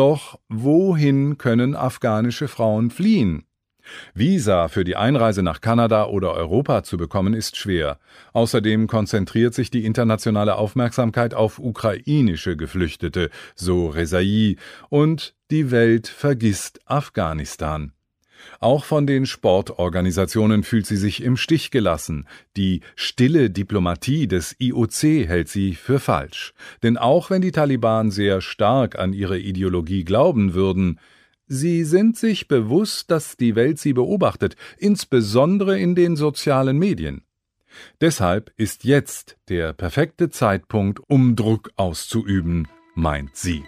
Doch 0.02 0.40
wohin 0.50 1.38
können 1.38 1.76
afghanische 1.76 2.48
Frauen 2.48 2.90
fliehen? 2.90 3.44
Visa 4.16 4.68
für 4.68 4.84
die 4.84 4.96
Einreise 4.96 5.44
nach 5.44 5.62
Kanada 5.62 6.08
oder 6.08 6.34
Europa 6.34 6.82
zu 6.82 6.98
bekommen 6.98 7.36
ist 7.36 7.56
schwer. 7.56 8.00
Außerdem 8.34 8.88
konzentriert 8.88 9.54
sich 9.54 9.70
die 9.70 9.86
internationale 9.86 10.56
Aufmerksamkeit 10.56 11.36
auf 11.36 11.60
ukrainische 11.60 12.58
Geflüchtete, 12.58 13.30
so 13.54 13.90
Rezai, 13.90 14.56
und 14.90 15.36
die 15.52 15.70
Welt 15.70 16.08
vergisst 16.08 16.80
Afghanistan. 16.88 17.94
Auch 18.60 18.86
von 18.86 19.08
den 19.08 19.25
Sportorganisationen 19.25 20.63
fühlt 20.63 20.86
sie 20.86 20.97
sich 20.97 21.23
im 21.23 21.38
Stich 21.38 21.71
gelassen. 21.71 22.27
Die 22.58 22.82
stille 22.95 23.49
Diplomatie 23.49 24.27
des 24.27 24.56
IOC 24.60 25.27
hält 25.27 25.49
sie 25.49 25.75
für 25.75 25.99
falsch. 25.99 26.54
Denn 26.84 26.97
auch 26.97 27.30
wenn 27.30 27.41
die 27.41 27.51
Taliban 27.51 28.12
sehr 28.12 28.41
stark 28.41 28.97
an 28.97 29.13
ihre 29.13 29.39
Ideologie 29.39 30.04
glauben 30.04 30.54
würden, 30.54 30.99
sie 31.47 31.84
sind 31.84 32.17
sich 32.17 32.47
bewusst, 32.47 33.12
dass 33.12 33.38
die 33.38 33.56
Welt 33.56 33.80
sie 33.80 33.93
beobachtet, 33.93 34.56
insbesondere 34.77 35.80
in 35.80 35.95
den 35.95 36.15
sozialen 36.15 36.77
Medien. 36.77 37.23
Deshalb 37.99 38.51
ist 38.58 38.84
jetzt 38.84 39.38
der 39.49 39.73
perfekte 39.73 40.30
Zeitpunkt, 40.30 40.99
um 41.08 41.36
Druck 41.36 41.71
auszuüben, 41.75 42.67
meint 42.95 43.36
sie. 43.36 43.63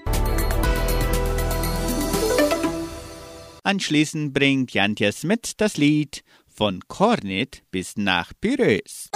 Anschließend 3.66 4.34
bringt 4.34 4.74
Jantje 4.74 5.14
Smith 5.14 5.54
das 5.56 5.78
Lied 5.78 6.26
von 6.48 6.82
Kornit 6.90 7.64
bis 7.72 7.96
nach 7.96 8.34
Piraeus. 8.42 9.10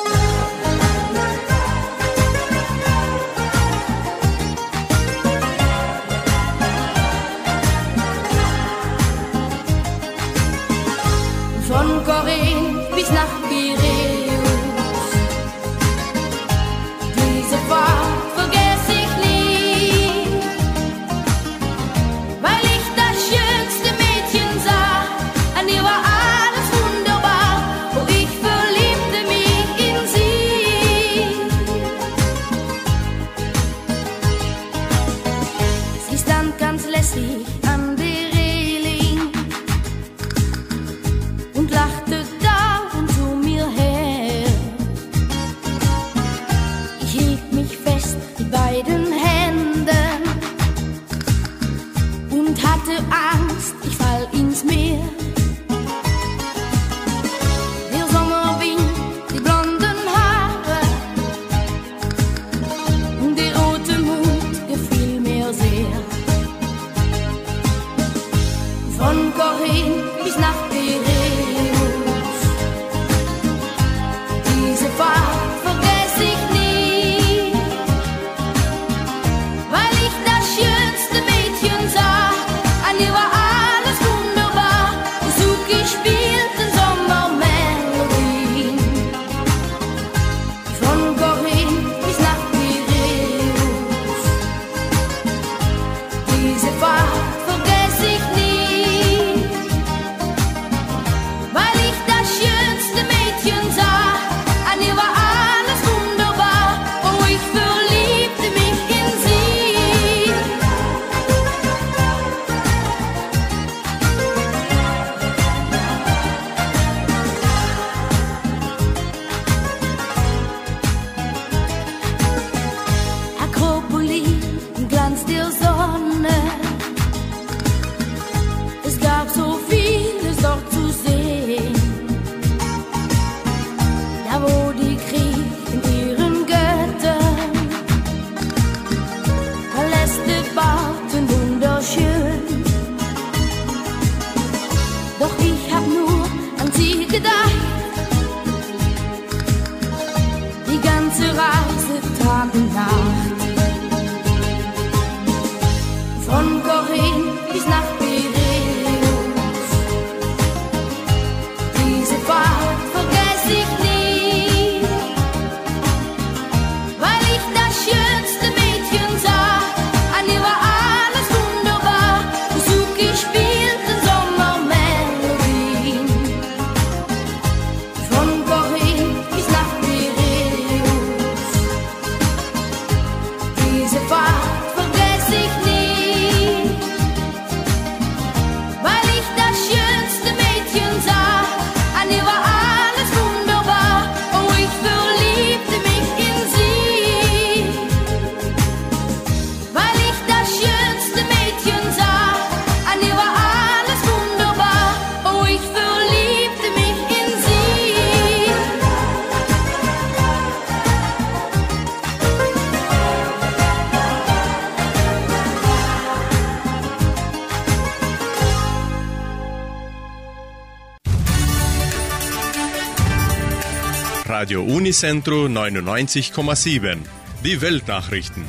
Radio 224.48 224.64
Unicentro 224.64 225.48
99,7. 225.48 227.00
Die 227.44 227.62
Weltnachrichten. 227.62 228.46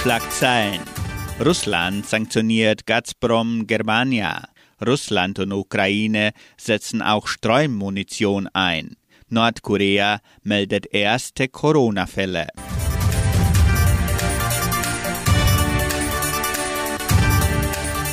Schlagzeilen. 0.00 0.82
Russland 1.44 2.06
sanktioniert 2.06 2.86
Gazprom 2.86 3.66
Germania. 3.66 4.44
Russland 4.86 5.40
und 5.40 5.52
Ukraine 5.52 6.30
setzen 6.56 7.02
auch 7.02 7.26
Streumunition 7.26 8.46
ein. 8.52 8.94
Nordkorea 9.30 10.20
meldet 10.44 10.94
erste 10.94 11.48
Corona-Fälle. 11.48 12.46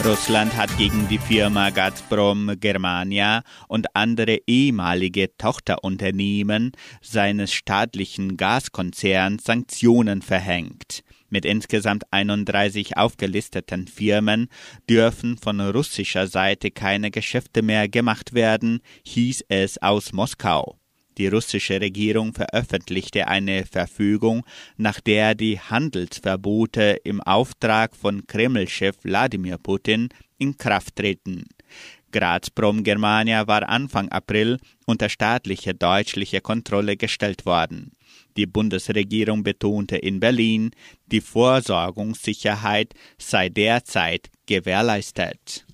Russland 0.06 0.56
hat 0.56 0.78
gegen 0.78 1.08
die 1.08 1.18
Firma 1.18 1.72
Gazprom 1.72 2.60
Germania 2.60 3.42
und 3.68 3.88
andere 3.96 4.38
ehemalige 4.46 5.36
Tochterunternehmen 5.36 6.74
seines 7.02 7.52
staatlichen 7.52 8.38
Gaskonzerns 8.38 9.46
Sanktionen 9.46 10.22
verhängt. 10.22 11.04
Mit 11.30 11.44
insgesamt 11.44 12.04
31 12.12 12.98
aufgelisteten 12.98 13.88
Firmen 13.88 14.50
dürfen 14.88 15.40
von 15.40 15.60
russischer 15.60 16.28
Seite 16.28 16.70
keine 16.70 17.10
Geschäfte 17.10 17.64
mehr 17.64 17.90
gemacht 17.90 18.36
werden, 18.36 18.82
hieß 19.06 19.46
es 19.50 19.82
aus 19.82 20.14
Moskau. 20.14 20.78
Die 21.18 21.28
russische 21.28 21.80
Regierung 21.80 22.34
veröffentlichte 22.34 23.28
eine 23.28 23.66
Verfügung, 23.66 24.46
nach 24.78 25.00
der 25.00 25.36
die 25.36 25.60
Handelsverbote 25.60 27.00
im 27.04 27.22
Auftrag 27.22 27.96
von 27.96 28.28
Kreml-Chef 28.28 28.98
Wladimir 29.04 29.58
Putin 29.58 30.10
in 30.38 30.58
Kraft 30.58 30.98
treten. 30.98 31.46
Gazprom 32.12 32.84
Germania 32.84 33.48
war 33.48 33.68
Anfang 33.68 34.10
April 34.10 34.58
unter 34.86 35.10
staatliche 35.10 35.74
deutliche 35.74 36.42
Kontrolle 36.42 36.96
gestellt 36.98 37.46
worden. 37.46 37.92
Die 38.38 38.46
Bundesregierung 38.46 39.44
betonte 39.44 39.98
in 39.98 40.20
Berlin, 40.20 40.72
die 41.08 41.22
Versorgungssicherheit 41.22 42.94
sei 43.18 43.50
derzeit 43.50 44.30
gewährleistet. 44.46 45.66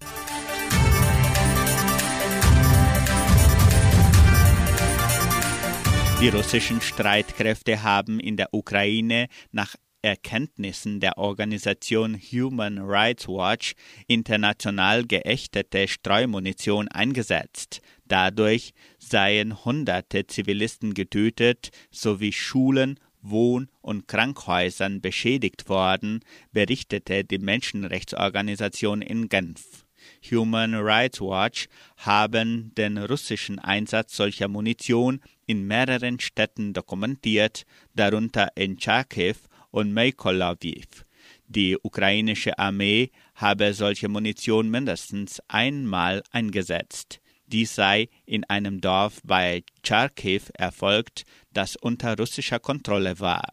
Die 6.21 6.29
russischen 6.29 6.81
Streitkräfte 6.81 7.81
haben 7.81 8.19
in 8.19 8.37
der 8.37 8.53
Ukraine 8.53 9.25
nach 9.51 9.75
Erkenntnissen 10.03 10.99
der 10.99 11.17
Organisation 11.17 12.15
Human 12.15 12.77
Rights 12.77 13.27
Watch 13.27 13.73
international 14.05 15.07
geächtete 15.07 15.87
Streumunition 15.87 16.87
eingesetzt. 16.89 17.81
Dadurch 18.05 18.75
seien 18.99 19.65
hunderte 19.65 20.27
Zivilisten 20.27 20.93
getötet 20.93 21.71
sowie 21.89 22.33
Schulen, 22.33 22.99
Wohn- 23.23 23.71
und 23.81 24.07
Krankhäusern 24.07 25.01
beschädigt 25.01 25.69
worden, 25.69 26.19
berichtete 26.51 27.23
die 27.23 27.39
Menschenrechtsorganisation 27.39 29.01
in 29.01 29.27
Genf. 29.27 29.80
Human 30.29 30.75
Rights 30.75 31.19
Watch 31.21 31.67
haben 31.97 32.73
den 32.75 32.97
russischen 32.97 33.59
Einsatz 33.59 34.15
solcher 34.15 34.47
Munition 34.47 35.21
in 35.45 35.65
mehreren 35.65 36.19
Städten 36.19 36.73
dokumentiert, 36.73 37.65
darunter 37.95 38.49
in 38.55 38.79
Charkiw 38.79 39.35
und 39.71 39.93
Mykolaiv. 39.93 41.05
Die 41.47 41.77
ukrainische 41.81 42.57
Armee 42.57 43.11
habe 43.35 43.73
solche 43.73 44.07
Munition 44.07 44.69
mindestens 44.69 45.41
einmal 45.47 46.23
eingesetzt. 46.31 47.19
Dies 47.47 47.75
sei 47.75 48.07
in 48.25 48.45
einem 48.45 48.79
Dorf 48.79 49.19
bei 49.25 49.63
Charkiw 49.83 50.43
erfolgt, 50.53 51.23
das 51.51 51.75
unter 51.75 52.17
russischer 52.17 52.59
Kontrolle 52.59 53.19
war. 53.19 53.43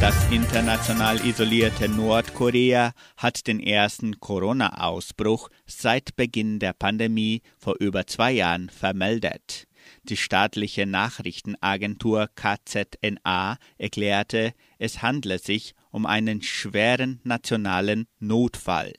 Das 0.00 0.30
international 0.30 1.26
isolierte 1.26 1.88
Nordkorea 1.88 2.92
hat 3.16 3.48
den 3.48 3.58
ersten 3.58 4.20
Corona-Ausbruch 4.20 5.48
seit 5.66 6.14
Beginn 6.14 6.60
der 6.60 6.72
Pandemie 6.72 7.42
vor 7.56 7.74
über 7.80 8.06
zwei 8.06 8.30
Jahren 8.30 8.70
vermeldet. 8.70 9.66
Die 10.04 10.16
staatliche 10.16 10.86
Nachrichtenagentur 10.86 12.28
KZNA 12.36 13.58
erklärte, 13.76 14.52
es 14.78 15.02
handle 15.02 15.40
sich 15.40 15.74
um 15.90 16.06
einen 16.06 16.42
schweren 16.42 17.20
nationalen 17.24 18.06
Notfall. 18.20 18.92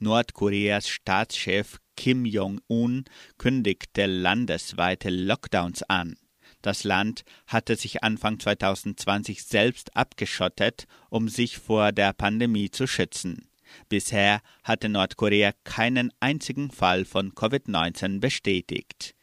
Nordkoreas 0.00 0.86
Staatschef 0.86 1.78
Kim 1.96 2.26
Jong-un 2.26 3.06
kündigte 3.38 4.04
landesweite 4.04 5.08
Lockdowns 5.08 5.82
an. 5.84 6.16
Das 6.62 6.84
Land 6.84 7.24
hatte 7.48 7.74
sich 7.76 8.04
Anfang 8.04 8.38
2020 8.38 9.42
selbst 9.42 9.96
abgeschottet, 9.96 10.86
um 11.10 11.28
sich 11.28 11.58
vor 11.58 11.90
der 11.92 12.12
Pandemie 12.12 12.70
zu 12.70 12.86
schützen. 12.86 13.48
Bisher 13.88 14.40
hatte 14.62 14.88
Nordkorea 14.88 15.52
keinen 15.64 16.12
einzigen 16.20 16.70
Fall 16.70 17.04
von 17.04 17.32
Covid-19 17.32 18.20
bestätigt. 18.20 19.14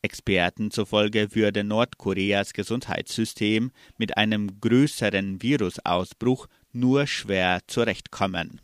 Experten 0.00 0.70
zufolge 0.70 1.34
würde 1.34 1.64
Nordkoreas 1.64 2.52
Gesundheitssystem 2.52 3.72
mit 3.98 4.16
einem 4.16 4.60
größeren 4.60 5.42
Virusausbruch 5.42 6.46
nur 6.72 7.06
schwer 7.06 7.60
zurechtkommen. 7.66 8.60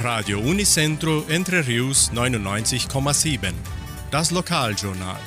Radio 0.00 0.38
Unicentro 0.38 1.24
Entre 1.28 1.66
Rius 1.66 2.12
99,7. 2.12 3.77
Das 4.10 4.30
Lokaljournal. 4.30 5.20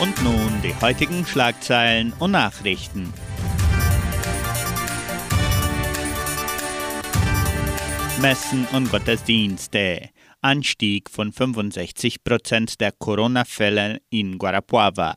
Und 0.00 0.22
nun 0.22 0.60
die 0.62 0.74
heutigen 0.82 1.24
Schlagzeilen 1.24 2.12
und 2.18 2.32
Nachrichten. 2.32 3.10
Messen 8.20 8.66
und 8.72 8.90
Gottesdienste. 8.90 10.10
Anstieg 10.42 11.08
von 11.08 11.32
65 11.32 12.22
Prozent 12.22 12.80
der 12.82 12.92
Corona-Fälle 12.92 14.02
in 14.10 14.36
Guarapuava. 14.36 15.14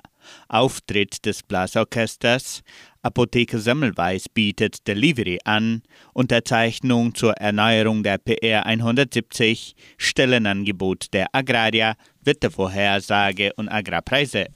Auftritt 0.47 1.25
des 1.25 1.43
Blasorchesters. 1.43 2.61
Apotheke 3.01 3.59
Semmelweis 3.59 4.27
bietet 4.27 4.85
Delivery 4.85 5.39
an. 5.45 5.83
Unterzeichnung 6.13 7.15
zur 7.15 7.33
Erneuerung 7.33 8.03
der 8.03 8.17
PR 8.17 8.65
170. 8.65 9.75
Stellenangebot 9.97 11.13
der 11.13 11.27
Agraria. 11.31 11.95
Wettervorhersage 12.21 13.53
und 13.55 13.69
Agrarpreise. 13.69 14.47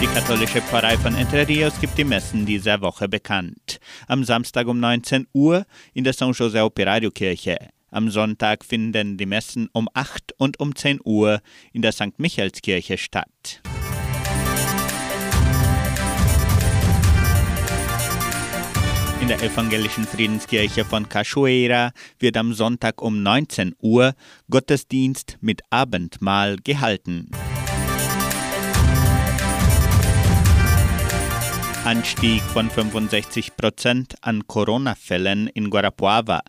Die 0.00 0.06
katholische 0.06 0.62
Pfarrei 0.62 0.96
von 0.96 1.14
Entre 1.14 1.46
Rios 1.46 1.78
gibt 1.80 1.98
die 1.98 2.04
Messen 2.04 2.46
dieser 2.46 2.80
Woche 2.80 3.08
bekannt. 3.08 3.78
Am 4.08 4.24
Samstag 4.24 4.66
um 4.66 4.80
19 4.80 5.28
Uhr 5.34 5.66
in 5.92 6.02
der 6.04 6.14
San 6.14 6.32
José 6.32 6.64
Operario 6.64 7.10
Kirche. 7.10 7.58
Am 7.94 8.08
Sonntag 8.08 8.64
finden 8.64 9.18
die 9.18 9.26
Messen 9.26 9.68
um 9.74 9.86
8 9.92 10.32
und 10.38 10.58
um 10.58 10.74
10 10.74 11.00
Uhr 11.04 11.42
in 11.74 11.82
der 11.82 11.92
St. 11.92 12.18
Michaelskirche 12.18 12.96
statt. 12.96 13.60
In 19.20 19.28
der 19.28 19.42
evangelischen 19.42 20.04
Friedenskirche 20.04 20.86
von 20.86 21.06
Cachoeira 21.10 21.92
wird 22.18 22.38
am 22.38 22.54
Sonntag 22.54 23.02
um 23.02 23.22
19 23.22 23.74
Uhr 23.78 24.14
Gottesdienst 24.48 25.36
mit 25.42 25.60
Abendmahl 25.68 26.56
gehalten. 26.64 27.30
Anstieg 31.84 32.40
von 32.42 32.70
65 32.70 33.54
Prozent 33.54 34.14
an 34.22 34.46
Corona-Fällen 34.46 35.48
in 35.48 35.68
Guarapuava. 35.68 36.40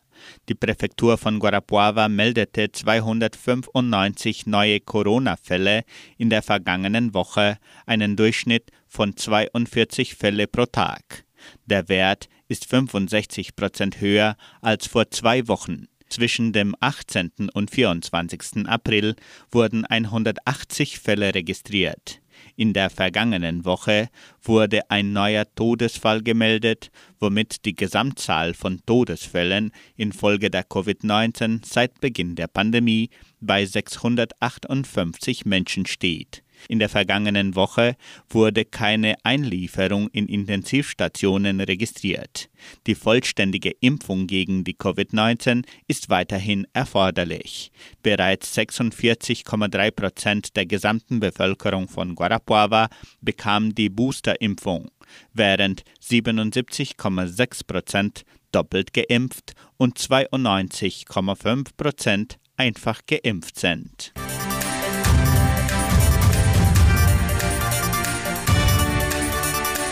Die 0.50 0.56
Präfektur 0.56 1.18
von 1.18 1.40
Guarapuava 1.40 2.10
meldete 2.10 2.72
295 2.72 4.46
neue 4.48 4.80
Corona-Fälle 4.80 5.84
in 6.18 6.30
der 6.30 6.42
vergangenen 6.42 7.14
Woche, 7.14 7.58
einen 7.86 8.16
Durchschnitt 8.16 8.72
von 8.88 9.16
42 9.16 10.16
Fälle 10.16 10.48
pro 10.48 10.66
Tag. 10.66 11.26
Der 11.66 11.90
Wert 11.90 12.30
ist 12.48 12.66
65 12.70 13.56
Prozent 13.56 14.00
höher 14.02 14.36
als 14.62 14.88
vor 14.88 15.10
zwei 15.12 15.48
Wochen. 15.48 15.88
Zwischen 16.10 16.54
dem 16.54 16.76
18. 16.80 17.50
und 17.54 17.72
24. 17.72 18.68
April 18.68 19.16
wurden 19.52 19.86
180 19.86 21.00
Fälle 21.00 21.34
registriert. 21.34 22.23
In 22.56 22.74
der 22.74 22.92
vergangenen 22.92 23.66
Woche 23.66 24.10
wurde 24.42 24.90
ein 24.92 25.12
neuer 25.12 25.46
Todesfall 25.56 26.22
gemeldet, 26.22 26.92
womit 27.20 27.66
die 27.66 27.76
Gesamtzahl 27.76 28.54
von 28.54 28.80
Todesfällen 28.86 29.72
infolge 29.96 30.52
der 30.52 30.64
Covid-19 30.64 31.66
seit 31.66 32.00
Beginn 32.00 32.36
der 32.36 32.48
Pandemie 32.48 33.10
bei 33.40 33.66
658 33.66 35.46
Menschen 35.46 35.88
steht. 35.88 36.44
In 36.68 36.80
der 36.80 36.90
vergangenen 36.90 37.56
Woche 37.56 37.96
wurde 38.30 38.66
keine 38.66 39.16
Einlieferung 39.24 40.10
in 40.10 40.28
Intensivstationen 40.28 41.62
registriert. 41.62 42.50
Die 42.88 42.96
vollständige 42.96 43.72
Impfung 43.82 44.28
gegen 44.28 44.64
die 44.64 44.76
Covid-19 44.76 45.66
ist 45.88 46.10
weiterhin 46.10 46.66
erforderlich. 46.74 47.72
Bereits 48.02 48.58
46,3 48.58 49.92
Prozent 49.92 50.56
der 50.56 50.66
gesamten 50.66 51.20
Bevölkerung 51.20 51.88
von 51.88 52.16
Guarapuava 52.16 52.90
bekam 53.22 53.76
die 53.76 53.90
Boosterimpfung, 53.90 54.90
während 55.34 55.84
77,6 56.02 57.68
Prozent 57.68 58.24
doppelt 58.52 58.94
geimpft 58.94 59.54
und 59.78 59.98
92,5 59.98 61.70
Prozent 61.76 62.38
einfach 62.56 63.02
geimpft 63.06 63.60
sind. 63.60 64.14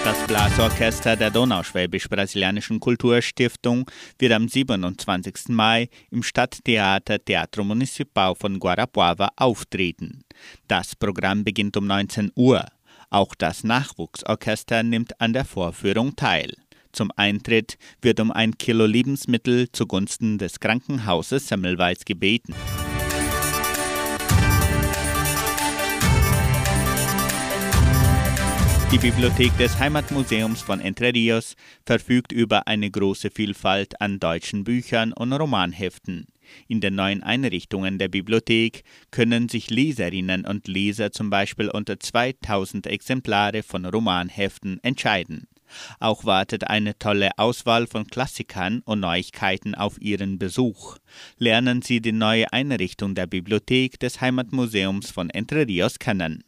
Das 0.03 0.25
Blasorchester 0.25 1.15
der 1.15 1.29
Donauschwäbisch-Brasilianischen 1.29 2.79
Kulturstiftung 2.79 3.89
wird 4.17 4.31
am 4.31 4.47
27. 4.47 5.49
Mai 5.49 5.89
im 6.09 6.23
Stadttheater 6.23 7.23
Teatro 7.23 7.63
Municipal 7.63 8.33
von 8.33 8.59
Guarapuava 8.59 9.29
auftreten. 9.35 10.23
Das 10.67 10.95
Programm 10.95 11.43
beginnt 11.43 11.77
um 11.77 11.85
19 11.85 12.31
Uhr. 12.35 12.65
Auch 13.11 13.35
das 13.35 13.63
Nachwuchsorchester 13.63 14.81
nimmt 14.81 15.21
an 15.21 15.33
der 15.33 15.45
Vorführung 15.45 16.15
teil. 16.15 16.51
Zum 16.91 17.11
Eintritt 17.15 17.77
wird 18.01 18.19
um 18.19 18.31
ein 18.31 18.57
Kilo 18.57 18.87
Lebensmittel 18.87 19.71
zugunsten 19.71 20.39
des 20.39 20.59
Krankenhauses 20.59 21.47
Semmelweis 21.47 22.05
gebeten. 22.05 22.55
Die 28.91 28.97
Bibliothek 28.97 29.57
des 29.57 29.79
Heimatmuseums 29.79 30.63
von 30.63 30.81
Entre 30.81 31.13
Rios 31.13 31.55
verfügt 31.85 32.33
über 32.33 32.67
eine 32.67 32.91
große 32.91 33.31
Vielfalt 33.31 34.01
an 34.01 34.19
deutschen 34.19 34.65
Büchern 34.65 35.13
und 35.13 35.31
Romanheften. 35.31 36.27
In 36.67 36.81
den 36.81 36.95
neuen 36.95 37.23
Einrichtungen 37.23 37.99
der 37.99 38.09
Bibliothek 38.09 38.83
können 39.09 39.47
sich 39.47 39.69
Leserinnen 39.69 40.45
und 40.45 40.67
Leser 40.67 41.13
zum 41.13 41.29
Beispiel 41.29 41.69
unter 41.69 42.01
2000 42.01 42.85
Exemplare 42.87 43.63
von 43.63 43.85
Romanheften 43.85 44.83
entscheiden. 44.83 45.47
Auch 46.01 46.25
wartet 46.25 46.67
eine 46.67 46.99
tolle 46.99 47.29
Auswahl 47.37 47.87
von 47.87 48.07
Klassikern 48.07 48.81
und 48.83 48.99
Neuigkeiten 48.99 49.73
auf 49.73 50.01
Ihren 50.01 50.37
Besuch. 50.37 50.97
Lernen 51.37 51.81
Sie 51.81 52.01
die 52.01 52.11
neue 52.11 52.51
Einrichtung 52.51 53.15
der 53.15 53.27
Bibliothek 53.27 54.01
des 54.01 54.19
Heimatmuseums 54.19 55.11
von 55.11 55.29
Entre 55.29 55.65
Rios 55.65 55.97
kennen. 55.97 56.43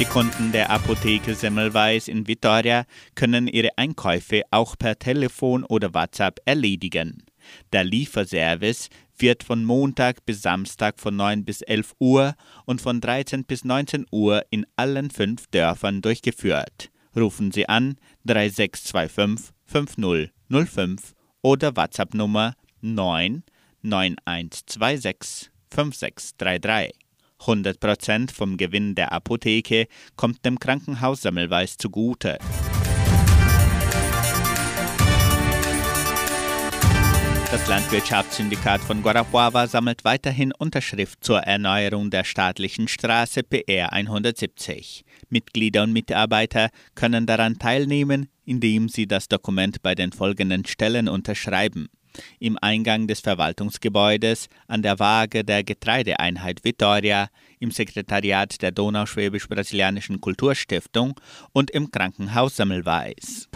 Die 0.00 0.06
Kunden 0.06 0.50
der 0.50 0.70
Apotheke 0.70 1.34
Semmelweis 1.34 2.08
in 2.08 2.26
Vitoria 2.26 2.86
können 3.14 3.46
ihre 3.46 3.76
Einkäufe 3.76 4.44
auch 4.50 4.78
per 4.78 4.98
Telefon 4.98 5.62
oder 5.62 5.92
WhatsApp 5.92 6.40
erledigen. 6.46 7.22
Der 7.74 7.84
Lieferservice 7.84 8.88
wird 9.18 9.44
von 9.44 9.62
Montag 9.62 10.24
bis 10.24 10.40
Samstag 10.40 10.98
von 10.98 11.16
9 11.16 11.44
bis 11.44 11.60
11 11.60 11.96
Uhr 11.98 12.34
und 12.64 12.80
von 12.80 13.02
13 13.02 13.44
bis 13.44 13.62
19 13.62 14.06
Uhr 14.10 14.42
in 14.48 14.64
allen 14.74 15.10
fünf 15.10 15.48
Dörfern 15.48 16.00
durchgeführt. 16.00 16.90
Rufen 17.14 17.52
Sie 17.52 17.68
an 17.68 17.96
3625 18.24 19.52
5005 19.66 21.12
oder 21.42 21.76
WhatsApp 21.76 22.14
Nummer 22.14 22.54
9 22.80 23.42
9126 23.82 25.50
5633. 25.70 27.09
100% 27.40 28.32
vom 28.32 28.56
Gewinn 28.56 28.94
der 28.94 29.12
Apotheke 29.12 29.86
kommt 30.16 30.44
dem 30.44 30.58
Krankenhaus 30.58 31.22
Semmelweis 31.22 31.76
zugute. 31.76 32.38
Das 37.50 37.66
Landwirtschaftssyndikat 37.66 38.80
von 38.80 39.02
Guarapuava 39.02 39.66
sammelt 39.66 40.04
weiterhin 40.04 40.52
Unterschrift 40.56 41.24
zur 41.24 41.40
Erneuerung 41.40 42.08
der 42.08 42.22
staatlichen 42.22 42.86
Straße 42.86 43.42
PR 43.42 43.92
170. 43.92 45.04
Mitglieder 45.30 45.82
und 45.82 45.92
Mitarbeiter 45.92 46.68
können 46.94 47.26
daran 47.26 47.58
teilnehmen, 47.58 48.28
indem 48.44 48.88
sie 48.88 49.08
das 49.08 49.26
Dokument 49.26 49.82
bei 49.82 49.96
den 49.96 50.12
folgenden 50.12 50.64
Stellen 50.64 51.08
unterschreiben. 51.08 51.88
Im 52.38 52.58
Eingang 52.60 53.06
des 53.06 53.20
Verwaltungsgebäudes, 53.20 54.48
an 54.68 54.82
der 54.82 54.98
Waage 54.98 55.44
der 55.44 55.64
Getreideeinheit 55.64 56.64
Vitoria, 56.64 57.28
im 57.58 57.70
Sekretariat 57.70 58.60
der 58.62 58.72
Donauschwäbisch-Brasilianischen 58.72 60.20
Kulturstiftung 60.20 61.18
und 61.52 61.70
im 61.70 61.90
Krankenhaus 61.90 62.56
Semmelweis. 62.56 63.48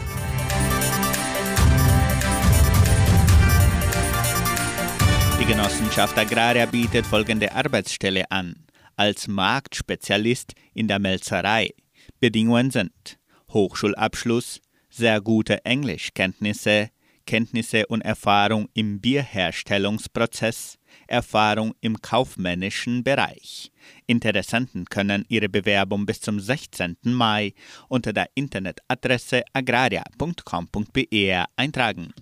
Die 5.39 5.45
Genossenschaft 5.45 6.17
Agraria 6.17 6.65
bietet 6.65 7.05
folgende 7.05 7.53
Arbeitsstelle 7.53 8.31
an. 8.31 8.55
Als 8.95 9.27
Marktspezialist 9.27 10.53
in 10.73 10.87
der 10.87 10.97
Melzerei. 10.97 11.71
Bedingungen 12.19 12.71
sind 12.71 13.19
Hochschulabschluss, 13.51 14.61
sehr 14.89 15.21
gute 15.21 15.63
Englischkenntnisse, 15.65 16.89
Kenntnisse 17.25 17.85
und 17.87 18.01
Erfahrung 18.01 18.69
im 18.73 18.99
Bierherstellungsprozess, 18.99 20.77
Erfahrung 21.07 21.73
im 21.81 22.01
kaufmännischen 22.01 23.03
Bereich. 23.03 23.71
Interessenten 24.07 24.85
können 24.85 25.25
ihre 25.27 25.49
Bewerbung 25.49 26.05
bis 26.05 26.21
zum 26.21 26.39
16. 26.39 26.97
Mai 27.03 27.53
unter 27.87 28.13
der 28.13 28.29
Internetadresse 28.35 29.43
agraria.com.br 29.53 31.45
eintragen. 31.55 32.13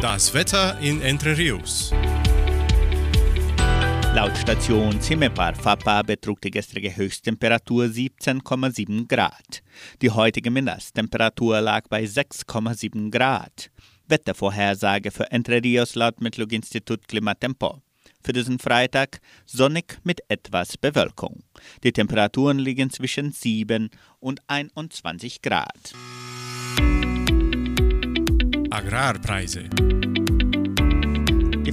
Das 0.00 0.34
Wetter 0.34 0.78
in 0.80 1.00
Entre 1.00 1.36
Rios. 1.36 1.92
Laut 4.14 4.36
Station 4.36 5.00
Cimepar 5.00 5.56
Fapa 5.56 6.00
betrug 6.02 6.40
die 6.40 6.52
gestrige 6.52 6.96
Höchsttemperatur 6.96 7.86
17,7 7.86 9.08
Grad. 9.08 9.60
Die 10.02 10.10
heutige 10.10 10.52
Mindesttemperatur 10.52 11.60
lag 11.60 11.88
bei 11.88 12.04
6,7 12.04 13.10
Grad. 13.10 13.72
Wettervorhersage 14.06 15.10
für 15.10 15.32
Entre 15.32 15.60
Rios 15.60 15.96
laut 15.96 16.20
Metlog-Institut 16.20 17.08
Klimatempo. 17.08 17.82
Für 18.22 18.32
diesen 18.32 18.60
Freitag 18.60 19.18
sonnig 19.46 19.98
mit 20.04 20.20
etwas 20.28 20.78
Bewölkung. 20.78 21.42
Die 21.82 21.92
Temperaturen 21.92 22.60
liegen 22.60 22.90
zwischen 22.90 23.32
7 23.32 23.90
und 24.20 24.40
21 24.46 25.42
Grad. 25.42 25.92
Agrarpreise. 28.70 29.68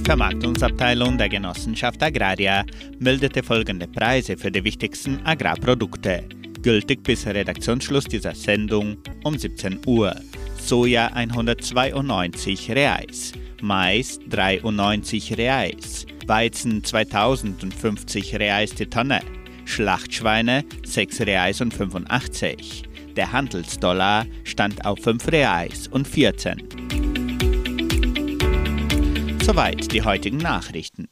Die 0.02 0.06
Vermarktungsabteilung 0.06 1.16
der 1.16 1.28
Genossenschaft 1.28 2.02
Agraria 2.02 2.64
meldete 2.98 3.40
folgende 3.40 3.86
Preise 3.86 4.36
für 4.36 4.50
die 4.50 4.64
wichtigsten 4.64 5.24
Agrarprodukte. 5.24 6.24
Gültig 6.60 7.04
bis 7.04 7.24
Redaktionsschluss 7.24 8.06
dieser 8.06 8.34
Sendung 8.34 8.96
um 9.22 9.38
17 9.38 9.78
Uhr. 9.86 10.16
Soja 10.58 11.06
192 11.06 12.72
Reais, 12.72 13.30
Mais 13.60 14.18
93 14.28 15.38
Reais, 15.38 16.04
Weizen 16.26 16.82
2050 16.82 18.34
Reais 18.40 18.74
die 18.74 18.86
Tonne, 18.86 19.20
Schlachtschweine 19.66 20.64
6 20.84 21.20
Reais 21.20 21.60
und 21.60 21.72
85. 21.72 22.82
Der 23.14 23.30
Handelsdollar 23.30 24.26
stand 24.42 24.84
auf 24.84 24.98
5 24.98 25.28
Reais 25.28 25.86
und 25.86 26.08
14. 26.08 27.11
Soweit 29.42 29.90
die 29.90 30.02
heutigen 30.02 30.36
Nachrichten. 30.36 31.08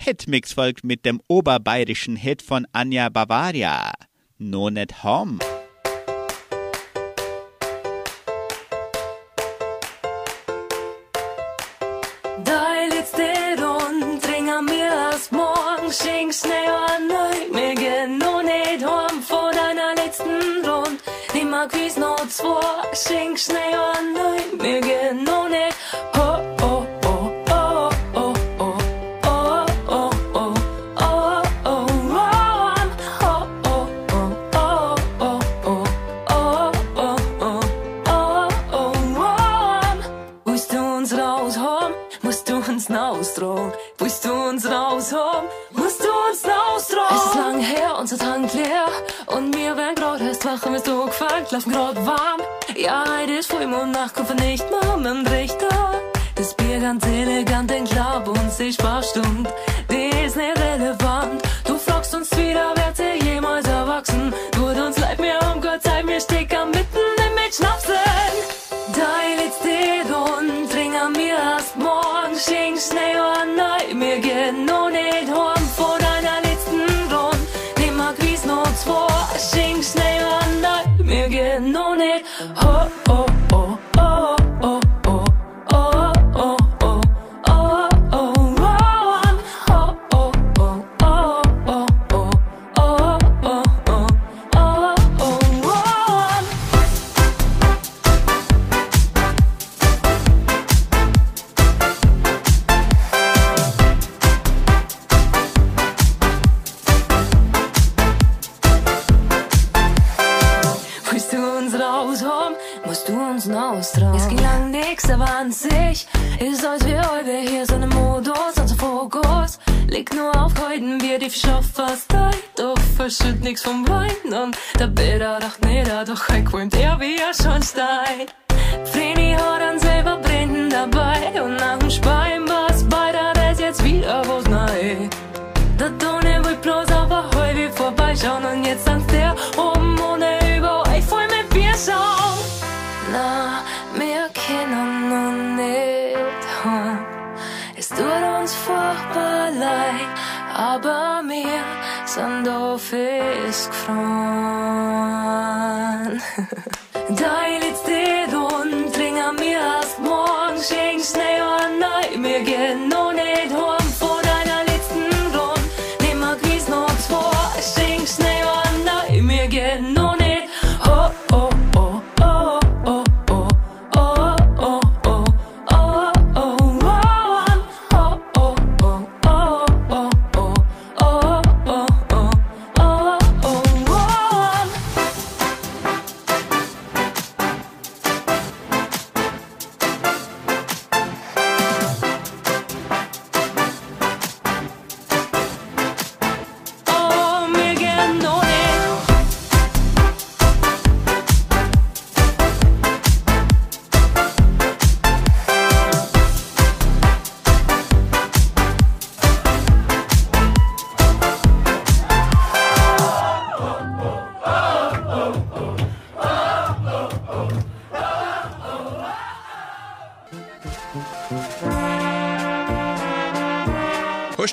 Hitmix 0.00 0.54
folgt 0.54 0.84
mit 0.84 1.04
dem 1.04 1.20
oberbayerischen 1.28 2.16
Hit 2.16 2.40
von 2.40 2.66
Anja 2.72 3.10
Bavaria. 3.10 3.92
No 4.38 4.70
net 4.70 5.04
home. 5.04 5.38
Die 12.38 12.94
letzte 12.96 13.62
Rund 13.62 14.26
ringer 14.26 14.62
mir 14.62 14.92
als 15.12 15.30
morgen 15.30 15.92
Schenk 15.92 16.32
schneller 16.32 16.98
neu 17.06 17.59
na 21.60 21.68
kvist 21.68 21.98
no 21.98 22.16
två 22.16 22.60
Kink 23.08 23.38
snäj 23.38 23.78
och 23.78 24.04
nöj 24.04 24.40
Mycket 24.52 25.16
no 25.16 25.48
ne 25.48 25.70
Ho 26.14 26.36
oh 26.62 26.86
oh 27.04 27.26
oh 27.50 27.92
oh 28.14 28.34
oh 28.56 28.60
oh 28.60 28.78
oh 29.88 29.88
oh 29.88 30.10
oh 30.10 30.20
oh 30.22 30.90
Pusst 40.44 40.74
uns 40.74 41.12
raus, 41.12 41.56
hom, 41.56 41.92
musst 42.22 42.48
du 42.48 42.56
uns 42.56 42.90
rausdrohen. 42.90 43.72
Pusst 43.96 44.24
du 44.24 44.32
uns 44.32 44.66
raus, 44.66 45.12
hom, 45.12 45.44
musst 45.72 46.00
du 46.00 46.08
uns 46.28 46.44
rausdrohen. 46.44 47.16
Es 47.16 47.24
ist 47.24 47.34
lang 47.34 47.60
her, 47.60 47.96
unser 47.98 48.18
Tank 48.18 48.52
leer 48.54 48.88
und 49.26 49.54
mir 49.54 49.76
wäre 49.76 49.94
grad 49.94 50.20
erst 50.20 50.44
wach, 50.44 50.62
wenn 50.64 50.82
du 50.82 50.99
laufen 51.52 51.72
grad 51.72 51.96
warm. 52.06 52.40
Ja, 52.76 53.04
heute 53.18 53.32
ist 53.32 53.50
Vollmond, 53.50 53.92
Nacht, 53.92 54.14
kommt 54.14 54.38
nicht 54.40 54.64
mehr 54.70 54.96
mit 54.96 55.30
Richter. 55.30 56.00
Das 56.36 56.54
Bier 56.54 56.78
ganz 56.80 57.04
elegant, 57.06 57.70
den 57.70 57.84
Club 57.84 58.28
und 58.28 58.58
die 58.58 58.72
Sparstund, 58.72 59.48
die 59.90 60.10
ist 60.24 60.36
nicht 60.36 60.58
relevant. 60.58 61.42
Du 61.66 61.76
fragst 61.76 62.14
uns 62.14 62.30
wieder, 62.36 62.72
wer 62.76 62.94
sie 62.94 63.24
jemals 63.26 63.66
erwachsen? 63.66 64.32
Gut 64.54 64.78
uns 64.78 64.98
leid 64.98 65.18
mir 65.18 65.38
um 65.52 65.60
Gott 65.60 65.82
sei 65.82 66.02
mir 66.02 66.20
Sticker 66.20 66.66
mitten 66.66 67.08
im 67.26 67.34
mit 67.34 67.54
Schnapsen. 67.54 67.94
Dein 68.94 69.38
letzte 69.38 70.14
Rund, 70.14 70.70
trinken 70.70 71.12
mir 71.12 71.36
erst 71.36 71.76
morgen, 71.76 72.36
schenk 72.38 72.78
schnell 72.78 73.18
an 73.18 73.98
mir 73.98 74.18
gehen 74.18 74.70
oh, 82.22 83.02
oh, 83.08 83.29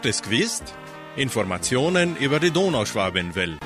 Es 0.09 0.21
gewusst? 0.21 0.73
Informationen 1.17 2.15
über 2.15 2.39
die 2.39 2.51
Donauschwabenwelle. 2.51 3.57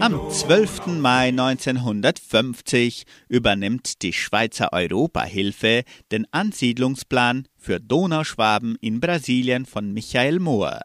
Am 0.00 0.30
12. 0.32 0.86
Mai 0.98 1.28
1950 1.28 3.04
übernimmt 3.28 4.02
die 4.02 4.12
Schweizer 4.12 4.72
Europahilfe 4.72 5.84
den 6.10 6.26
Ansiedlungsplan 6.32 7.46
für 7.56 7.78
Donauschwaben 7.78 8.76
in 8.80 8.98
Brasilien 8.98 9.64
von 9.64 9.92
Michael 9.92 10.40
Mohr. 10.40 10.80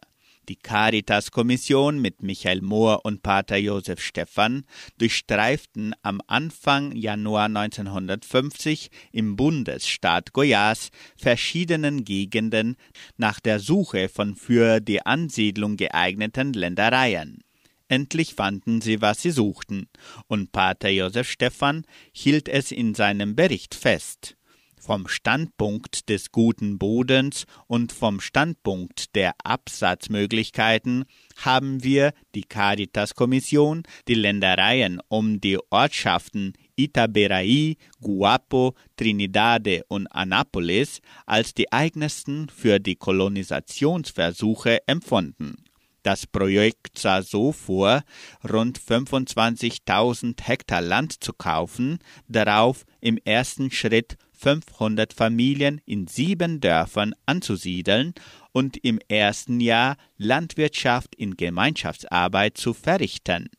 Die 0.50 0.56
Caritas-Kommission 0.56 2.02
mit 2.02 2.24
Michael 2.24 2.62
Mohr 2.62 3.06
und 3.06 3.22
Pater 3.22 3.58
Josef 3.58 4.02
Stephan 4.02 4.66
durchstreiften 4.98 5.94
am 6.02 6.22
Anfang 6.26 6.92
Januar 6.96 7.46
1950 7.46 8.90
im 9.12 9.36
Bundesstaat 9.36 10.32
Goiás 10.32 10.90
verschiedenen 11.16 12.04
Gegenden 12.04 12.78
nach 13.16 13.40
der 13.40 13.60
Suche 13.60 14.10
von 14.10 14.36
für 14.36 14.80
die 14.80 15.06
Ansiedlung 15.06 15.78
geeigneten 15.78 16.54
Ländereien. 16.54 17.44
Endlich 17.88 18.34
fanden 18.34 18.82
sie, 18.82 19.02
was 19.02 19.22
sie 19.22 19.32
suchten, 19.32 19.88
und 20.28 20.52
Pater 20.52 20.90
Josef 20.90 21.30
Stephan 21.30 21.86
hielt 22.12 22.50
es 22.50 22.72
in 22.72 22.96
seinem 22.96 23.36
Bericht 23.36 23.76
fest. 23.76 24.36
Vom 24.80 25.10
Standpunkt 25.10 26.08
des 26.08 26.32
guten 26.32 26.80
Bodens 26.80 27.46
und 27.68 27.92
vom 27.92 28.22
Standpunkt 28.22 29.14
der 29.14 29.34
Absatzmöglichkeiten 29.44 31.04
haben 31.36 31.84
wir 31.84 32.14
die 32.34 32.44
Caritas-Kommission 32.44 33.84
die 34.08 34.14
Ländereien 34.16 35.02
um 35.10 35.42
die 35.42 35.60
Ortschaften 35.70 36.54
Itaberaí, 36.78 37.76
Guapo, 38.02 38.74
Trinidade 38.96 39.84
und 39.90 40.08
Anápolis 40.14 41.02
als 41.26 41.54
die 41.54 41.72
eignetsten 41.72 42.48
für 42.48 42.80
die 42.80 42.96
Kolonisationsversuche 42.96 44.88
empfunden. 44.88 45.58
Das 46.04 46.26
Projekt 46.26 46.98
sah 46.98 47.22
so 47.22 47.52
vor, 47.52 48.04
rund 48.50 48.80
25.000 48.80 50.42
Hektar 50.42 50.82
Land 50.82 51.22
zu 51.22 51.34
kaufen, 51.34 52.00
darauf 52.30 52.86
im 53.02 53.18
ersten 53.18 53.70
Schritt 53.70 54.18
500 54.40 55.14
Familien 55.14 55.82
in 55.86 56.08
sieben 56.08 56.62
Dörfern 56.62 57.14
anzusiedeln 57.26 58.14
und 58.54 58.78
im 58.78 59.00
ersten 59.10 59.60
Jahr 59.60 59.98
Landwirtschaft 60.18 61.14
in 61.16 61.36
Gemeinschaftsarbeit 61.36 62.58
zu 62.58 62.74
verrichten. 62.74 63.50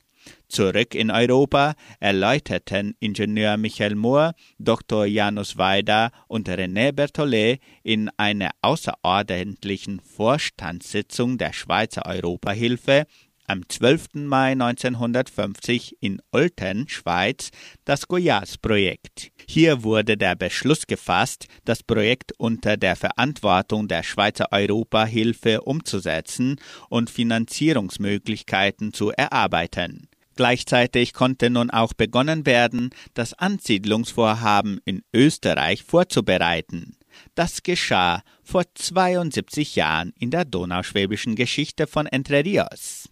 Zurück 0.48 0.94
in 0.94 1.10
Europa 1.10 1.74
erläuterten 2.00 2.94
Ingenieur 2.98 3.56
Michael 3.56 3.94
Mohr, 3.94 4.34
Dr. 4.58 5.06
Janus 5.06 5.56
Weida 5.56 6.10
und 6.28 6.48
René 6.48 6.92
Berthollet 6.92 7.60
in 7.82 8.10
einer 8.16 8.50
außerordentlichen 8.60 10.00
Vorstandssitzung 10.00 11.38
der 11.38 11.52
Schweizer 11.52 12.06
Europahilfe 12.06 13.06
am 13.50 13.68
12. 13.68 14.14
Mai 14.14 14.52
1950 14.52 15.96
in 16.00 16.22
Olten, 16.30 16.88
Schweiz, 16.88 17.50
das 17.84 18.06
Goiás-Projekt. 18.08 19.32
Hier 19.48 19.82
wurde 19.82 20.16
der 20.16 20.36
Beschluss 20.36 20.86
gefasst, 20.86 21.48
das 21.64 21.82
Projekt 21.82 22.30
unter 22.38 22.76
der 22.76 22.94
Verantwortung 22.94 23.88
der 23.88 24.04
Schweizer 24.04 24.52
Europahilfe 24.52 25.62
umzusetzen 25.62 26.60
und 26.90 27.10
Finanzierungsmöglichkeiten 27.10 28.92
zu 28.92 29.10
erarbeiten. 29.10 30.06
Gleichzeitig 30.36 31.12
konnte 31.12 31.50
nun 31.50 31.70
auch 31.70 31.92
begonnen 31.92 32.46
werden, 32.46 32.90
das 33.14 33.34
Ansiedlungsvorhaben 33.34 34.80
in 34.84 35.02
Österreich 35.12 35.82
vorzubereiten. 35.82 36.96
Das 37.34 37.64
geschah 37.64 38.22
vor 38.44 38.62
72 38.74 39.76
Jahren 39.76 40.12
in 40.18 40.30
der 40.30 40.44
donauschwäbischen 40.44 41.34
Geschichte 41.34 41.88
von 41.88 42.06
Entre 42.06 42.44
Rios. 42.44 43.09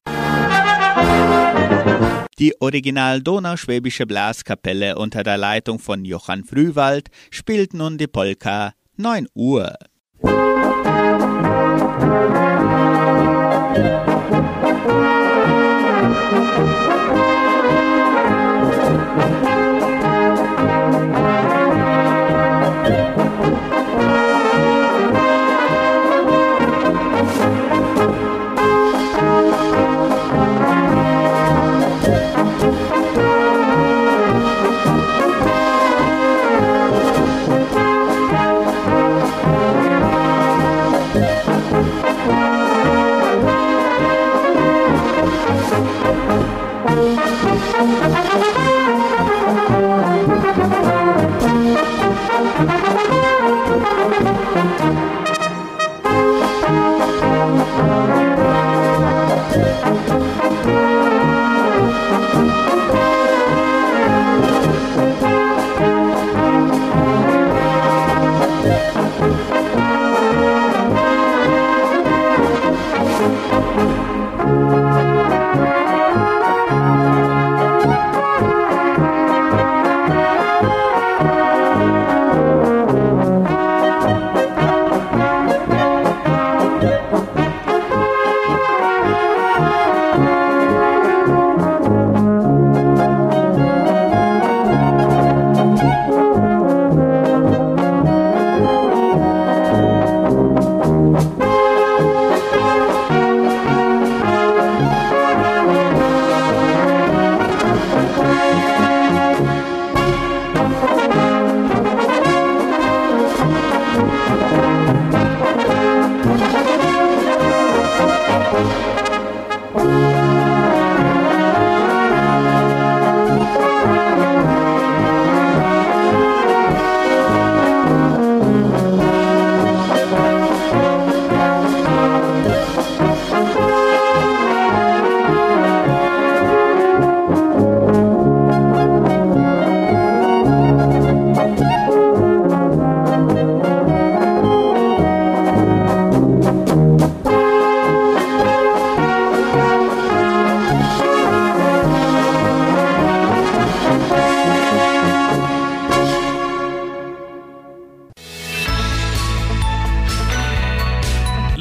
Die 2.39 2.55
Original 2.61 3.21
Donauschwäbische 3.21 4.07
Blaskapelle 4.07 4.97
unter 4.97 5.25
der 5.25 5.37
Leitung 5.37 5.81
von 5.81 6.05
Johann 6.05 6.45
Frühwald 6.45 7.09
spielt 7.31 7.75
nun 7.75 7.99
die 7.99 8.07
Polka 8.07 8.75
9 8.97 9.27
Uhr. 9.35 9.75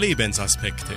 Lebensaspekte. 0.08 0.94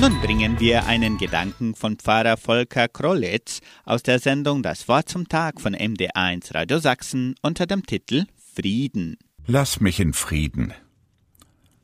Nun 0.00 0.20
bringen 0.20 0.60
wir 0.60 0.86
einen 0.86 1.18
Gedanken 1.18 1.74
von 1.74 1.96
Pfarrer 1.96 2.36
Volker 2.36 2.86
Krollitz 2.86 3.60
aus 3.84 4.04
der 4.04 4.20
Sendung 4.20 4.62
Das 4.62 4.86
Wort 4.86 5.08
zum 5.08 5.28
Tag 5.28 5.60
von 5.60 5.74
MD1 5.74 6.54
Radio 6.54 6.78
Sachsen 6.78 7.34
unter 7.42 7.66
dem 7.66 7.84
Titel 7.84 8.26
Frieden. 8.54 9.16
Lass 9.48 9.80
mich 9.80 9.98
in 9.98 10.12
Frieden. 10.12 10.72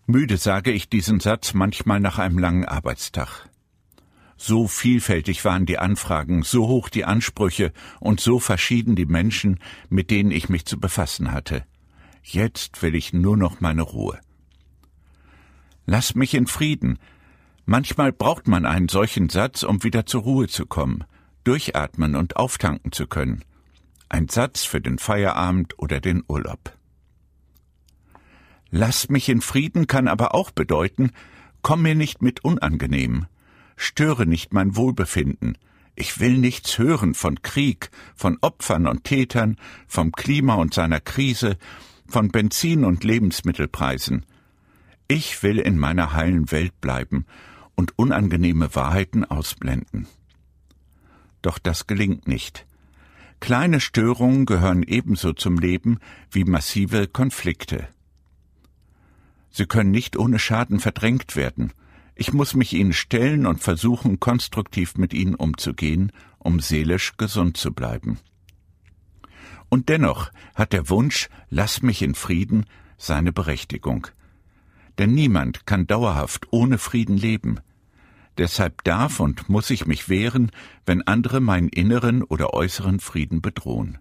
Müde 0.06 0.36
sage 0.36 0.70
ich 0.70 0.88
diesen 0.88 1.18
Satz 1.18 1.54
manchmal 1.54 1.98
nach 1.98 2.20
einem 2.20 2.38
langen 2.38 2.64
Arbeitstag. 2.64 3.50
So 4.36 4.68
vielfältig 4.68 5.44
waren 5.44 5.66
die 5.66 5.78
Anfragen, 5.78 6.44
so 6.44 6.68
hoch 6.68 6.88
die 6.88 7.04
Ansprüche 7.04 7.72
und 7.98 8.20
so 8.20 8.38
verschieden 8.38 8.94
die 8.94 9.06
Menschen, 9.06 9.58
mit 9.88 10.12
denen 10.12 10.30
ich 10.30 10.48
mich 10.48 10.66
zu 10.66 10.78
befassen 10.78 11.32
hatte. 11.32 11.64
Jetzt 12.22 12.80
will 12.82 12.94
ich 12.94 13.12
nur 13.12 13.36
noch 13.36 13.60
meine 13.60 13.82
Ruhe. 13.82 14.20
Lass 15.86 16.14
mich 16.14 16.34
in 16.34 16.46
Frieden. 16.46 16.98
Manchmal 17.66 18.12
braucht 18.12 18.48
man 18.48 18.66
einen 18.66 18.88
solchen 18.88 19.28
Satz, 19.28 19.62
um 19.62 19.82
wieder 19.82 20.06
zur 20.06 20.22
Ruhe 20.22 20.48
zu 20.48 20.66
kommen, 20.66 21.04
durchatmen 21.44 22.16
und 22.16 22.36
auftanken 22.36 22.92
zu 22.92 23.06
können. 23.06 23.44
Ein 24.08 24.28
Satz 24.28 24.64
für 24.64 24.80
den 24.80 24.98
Feierabend 24.98 25.78
oder 25.78 26.00
den 26.00 26.22
Urlaub. 26.28 26.76
Lass 28.70 29.08
mich 29.08 29.28
in 29.28 29.40
Frieden 29.40 29.86
kann 29.86 30.08
aber 30.08 30.34
auch 30.34 30.50
bedeuten, 30.50 31.12
komm 31.62 31.82
mir 31.82 31.94
nicht 31.94 32.22
mit 32.22 32.44
Unangenehmen, 32.44 33.26
störe 33.76 34.26
nicht 34.26 34.52
mein 34.52 34.76
Wohlbefinden, 34.76 35.56
ich 35.96 36.18
will 36.18 36.38
nichts 36.38 36.78
hören 36.78 37.14
von 37.14 37.40
Krieg, 37.42 37.90
von 38.16 38.38
Opfern 38.40 38.88
und 38.88 39.04
Tätern, 39.04 39.56
vom 39.86 40.10
Klima 40.10 40.54
und 40.54 40.74
seiner 40.74 41.00
Krise, 41.00 41.56
von 42.08 42.28
Benzin 42.28 42.84
und 42.84 43.04
Lebensmittelpreisen. 43.04 44.26
Ich 45.08 45.42
will 45.42 45.58
in 45.58 45.78
meiner 45.78 46.14
heilen 46.14 46.50
Welt 46.50 46.80
bleiben 46.80 47.26
und 47.74 47.98
unangenehme 47.98 48.74
Wahrheiten 48.74 49.24
ausblenden. 49.24 50.06
Doch 51.42 51.58
das 51.58 51.86
gelingt 51.86 52.26
nicht. 52.26 52.66
Kleine 53.40 53.80
Störungen 53.80 54.46
gehören 54.46 54.82
ebenso 54.82 55.34
zum 55.34 55.58
Leben 55.58 55.98
wie 56.30 56.44
massive 56.44 57.06
Konflikte. 57.06 57.88
Sie 59.50 59.66
können 59.66 59.90
nicht 59.90 60.16
ohne 60.16 60.38
Schaden 60.38 60.80
verdrängt 60.80 61.36
werden. 61.36 61.72
Ich 62.14 62.32
muss 62.32 62.54
mich 62.54 62.72
ihnen 62.72 62.94
stellen 62.94 63.44
und 63.44 63.60
versuchen, 63.60 64.20
konstruktiv 64.20 64.96
mit 64.96 65.12
ihnen 65.12 65.34
umzugehen, 65.34 66.12
um 66.38 66.60
seelisch 66.60 67.16
gesund 67.18 67.56
zu 67.56 67.72
bleiben. 67.72 68.18
Und 69.68 69.90
dennoch 69.90 70.30
hat 70.54 70.72
der 70.72 70.88
Wunsch, 70.88 71.28
lass 71.50 71.82
mich 71.82 72.00
in 72.00 72.14
Frieden, 72.14 72.64
seine 72.96 73.32
Berechtigung. 73.32 74.06
Denn 74.98 75.12
niemand 75.12 75.66
kann 75.66 75.86
dauerhaft 75.86 76.46
ohne 76.50 76.78
Frieden 76.78 77.16
leben. 77.16 77.60
Deshalb 78.38 78.82
darf 78.84 79.20
und 79.20 79.48
muss 79.48 79.70
ich 79.70 79.86
mich 79.86 80.08
wehren, 80.08 80.50
wenn 80.86 81.06
andere 81.06 81.40
meinen 81.40 81.68
inneren 81.68 82.22
oder 82.22 82.52
äußeren 82.52 83.00
Frieden 83.00 83.40
bedrohen. 83.40 83.98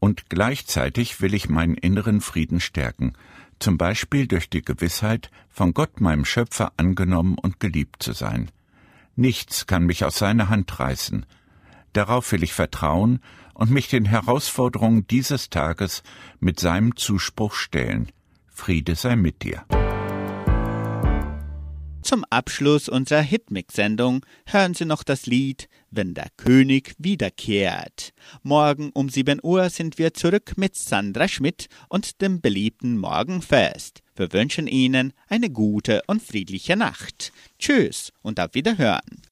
Und 0.00 0.30
gleichzeitig 0.30 1.20
will 1.20 1.34
ich 1.34 1.48
meinen 1.48 1.74
inneren 1.74 2.20
Frieden 2.20 2.60
stärken, 2.60 3.14
zum 3.58 3.76
Beispiel 3.76 4.26
durch 4.26 4.48
die 4.48 4.62
Gewissheit, 4.62 5.30
von 5.48 5.74
Gott 5.74 6.00
meinem 6.00 6.24
Schöpfer 6.24 6.72
angenommen 6.76 7.36
und 7.36 7.58
geliebt 7.60 8.02
zu 8.02 8.12
sein. 8.12 8.50
Nichts 9.16 9.66
kann 9.66 9.84
mich 9.84 10.04
aus 10.04 10.18
seiner 10.18 10.48
Hand 10.48 10.78
reißen. 10.78 11.26
Darauf 11.92 12.30
will 12.30 12.44
ich 12.44 12.52
vertrauen 12.52 13.20
und 13.54 13.70
mich 13.70 13.88
den 13.88 14.04
Herausforderungen 14.04 15.06
dieses 15.08 15.50
Tages 15.50 16.04
mit 16.38 16.60
seinem 16.60 16.94
Zuspruch 16.94 17.54
stellen. 17.54 18.12
Friede 18.46 18.94
sei 18.94 19.16
mit 19.16 19.42
dir. 19.42 19.64
Zum 22.02 22.24
Abschluss 22.30 22.88
unserer 22.88 23.20
Hitmix-Sendung 23.20 24.24
hören 24.46 24.74
Sie 24.74 24.84
noch 24.84 25.02
das 25.02 25.26
Lied 25.26 25.68
Wenn 25.90 26.14
der 26.14 26.28
König 26.36 26.94
wiederkehrt. 26.98 28.12
Morgen 28.42 28.90
um 28.94 29.08
7 29.08 29.40
Uhr 29.42 29.68
sind 29.68 29.98
wir 29.98 30.14
zurück 30.14 30.52
mit 30.56 30.76
Sandra 30.76 31.28
Schmidt 31.28 31.68
und 31.88 32.22
dem 32.22 32.40
beliebten 32.40 32.98
Morgenfest. 32.98 34.02
Wir 34.16 34.32
wünschen 34.32 34.66
Ihnen 34.66 35.12
eine 35.28 35.50
gute 35.50 36.02
und 36.06 36.22
friedliche 36.22 36.76
Nacht. 36.76 37.32
Tschüss 37.58 38.12
und 38.22 38.40
auf 38.40 38.54
Wiederhören. 38.54 39.27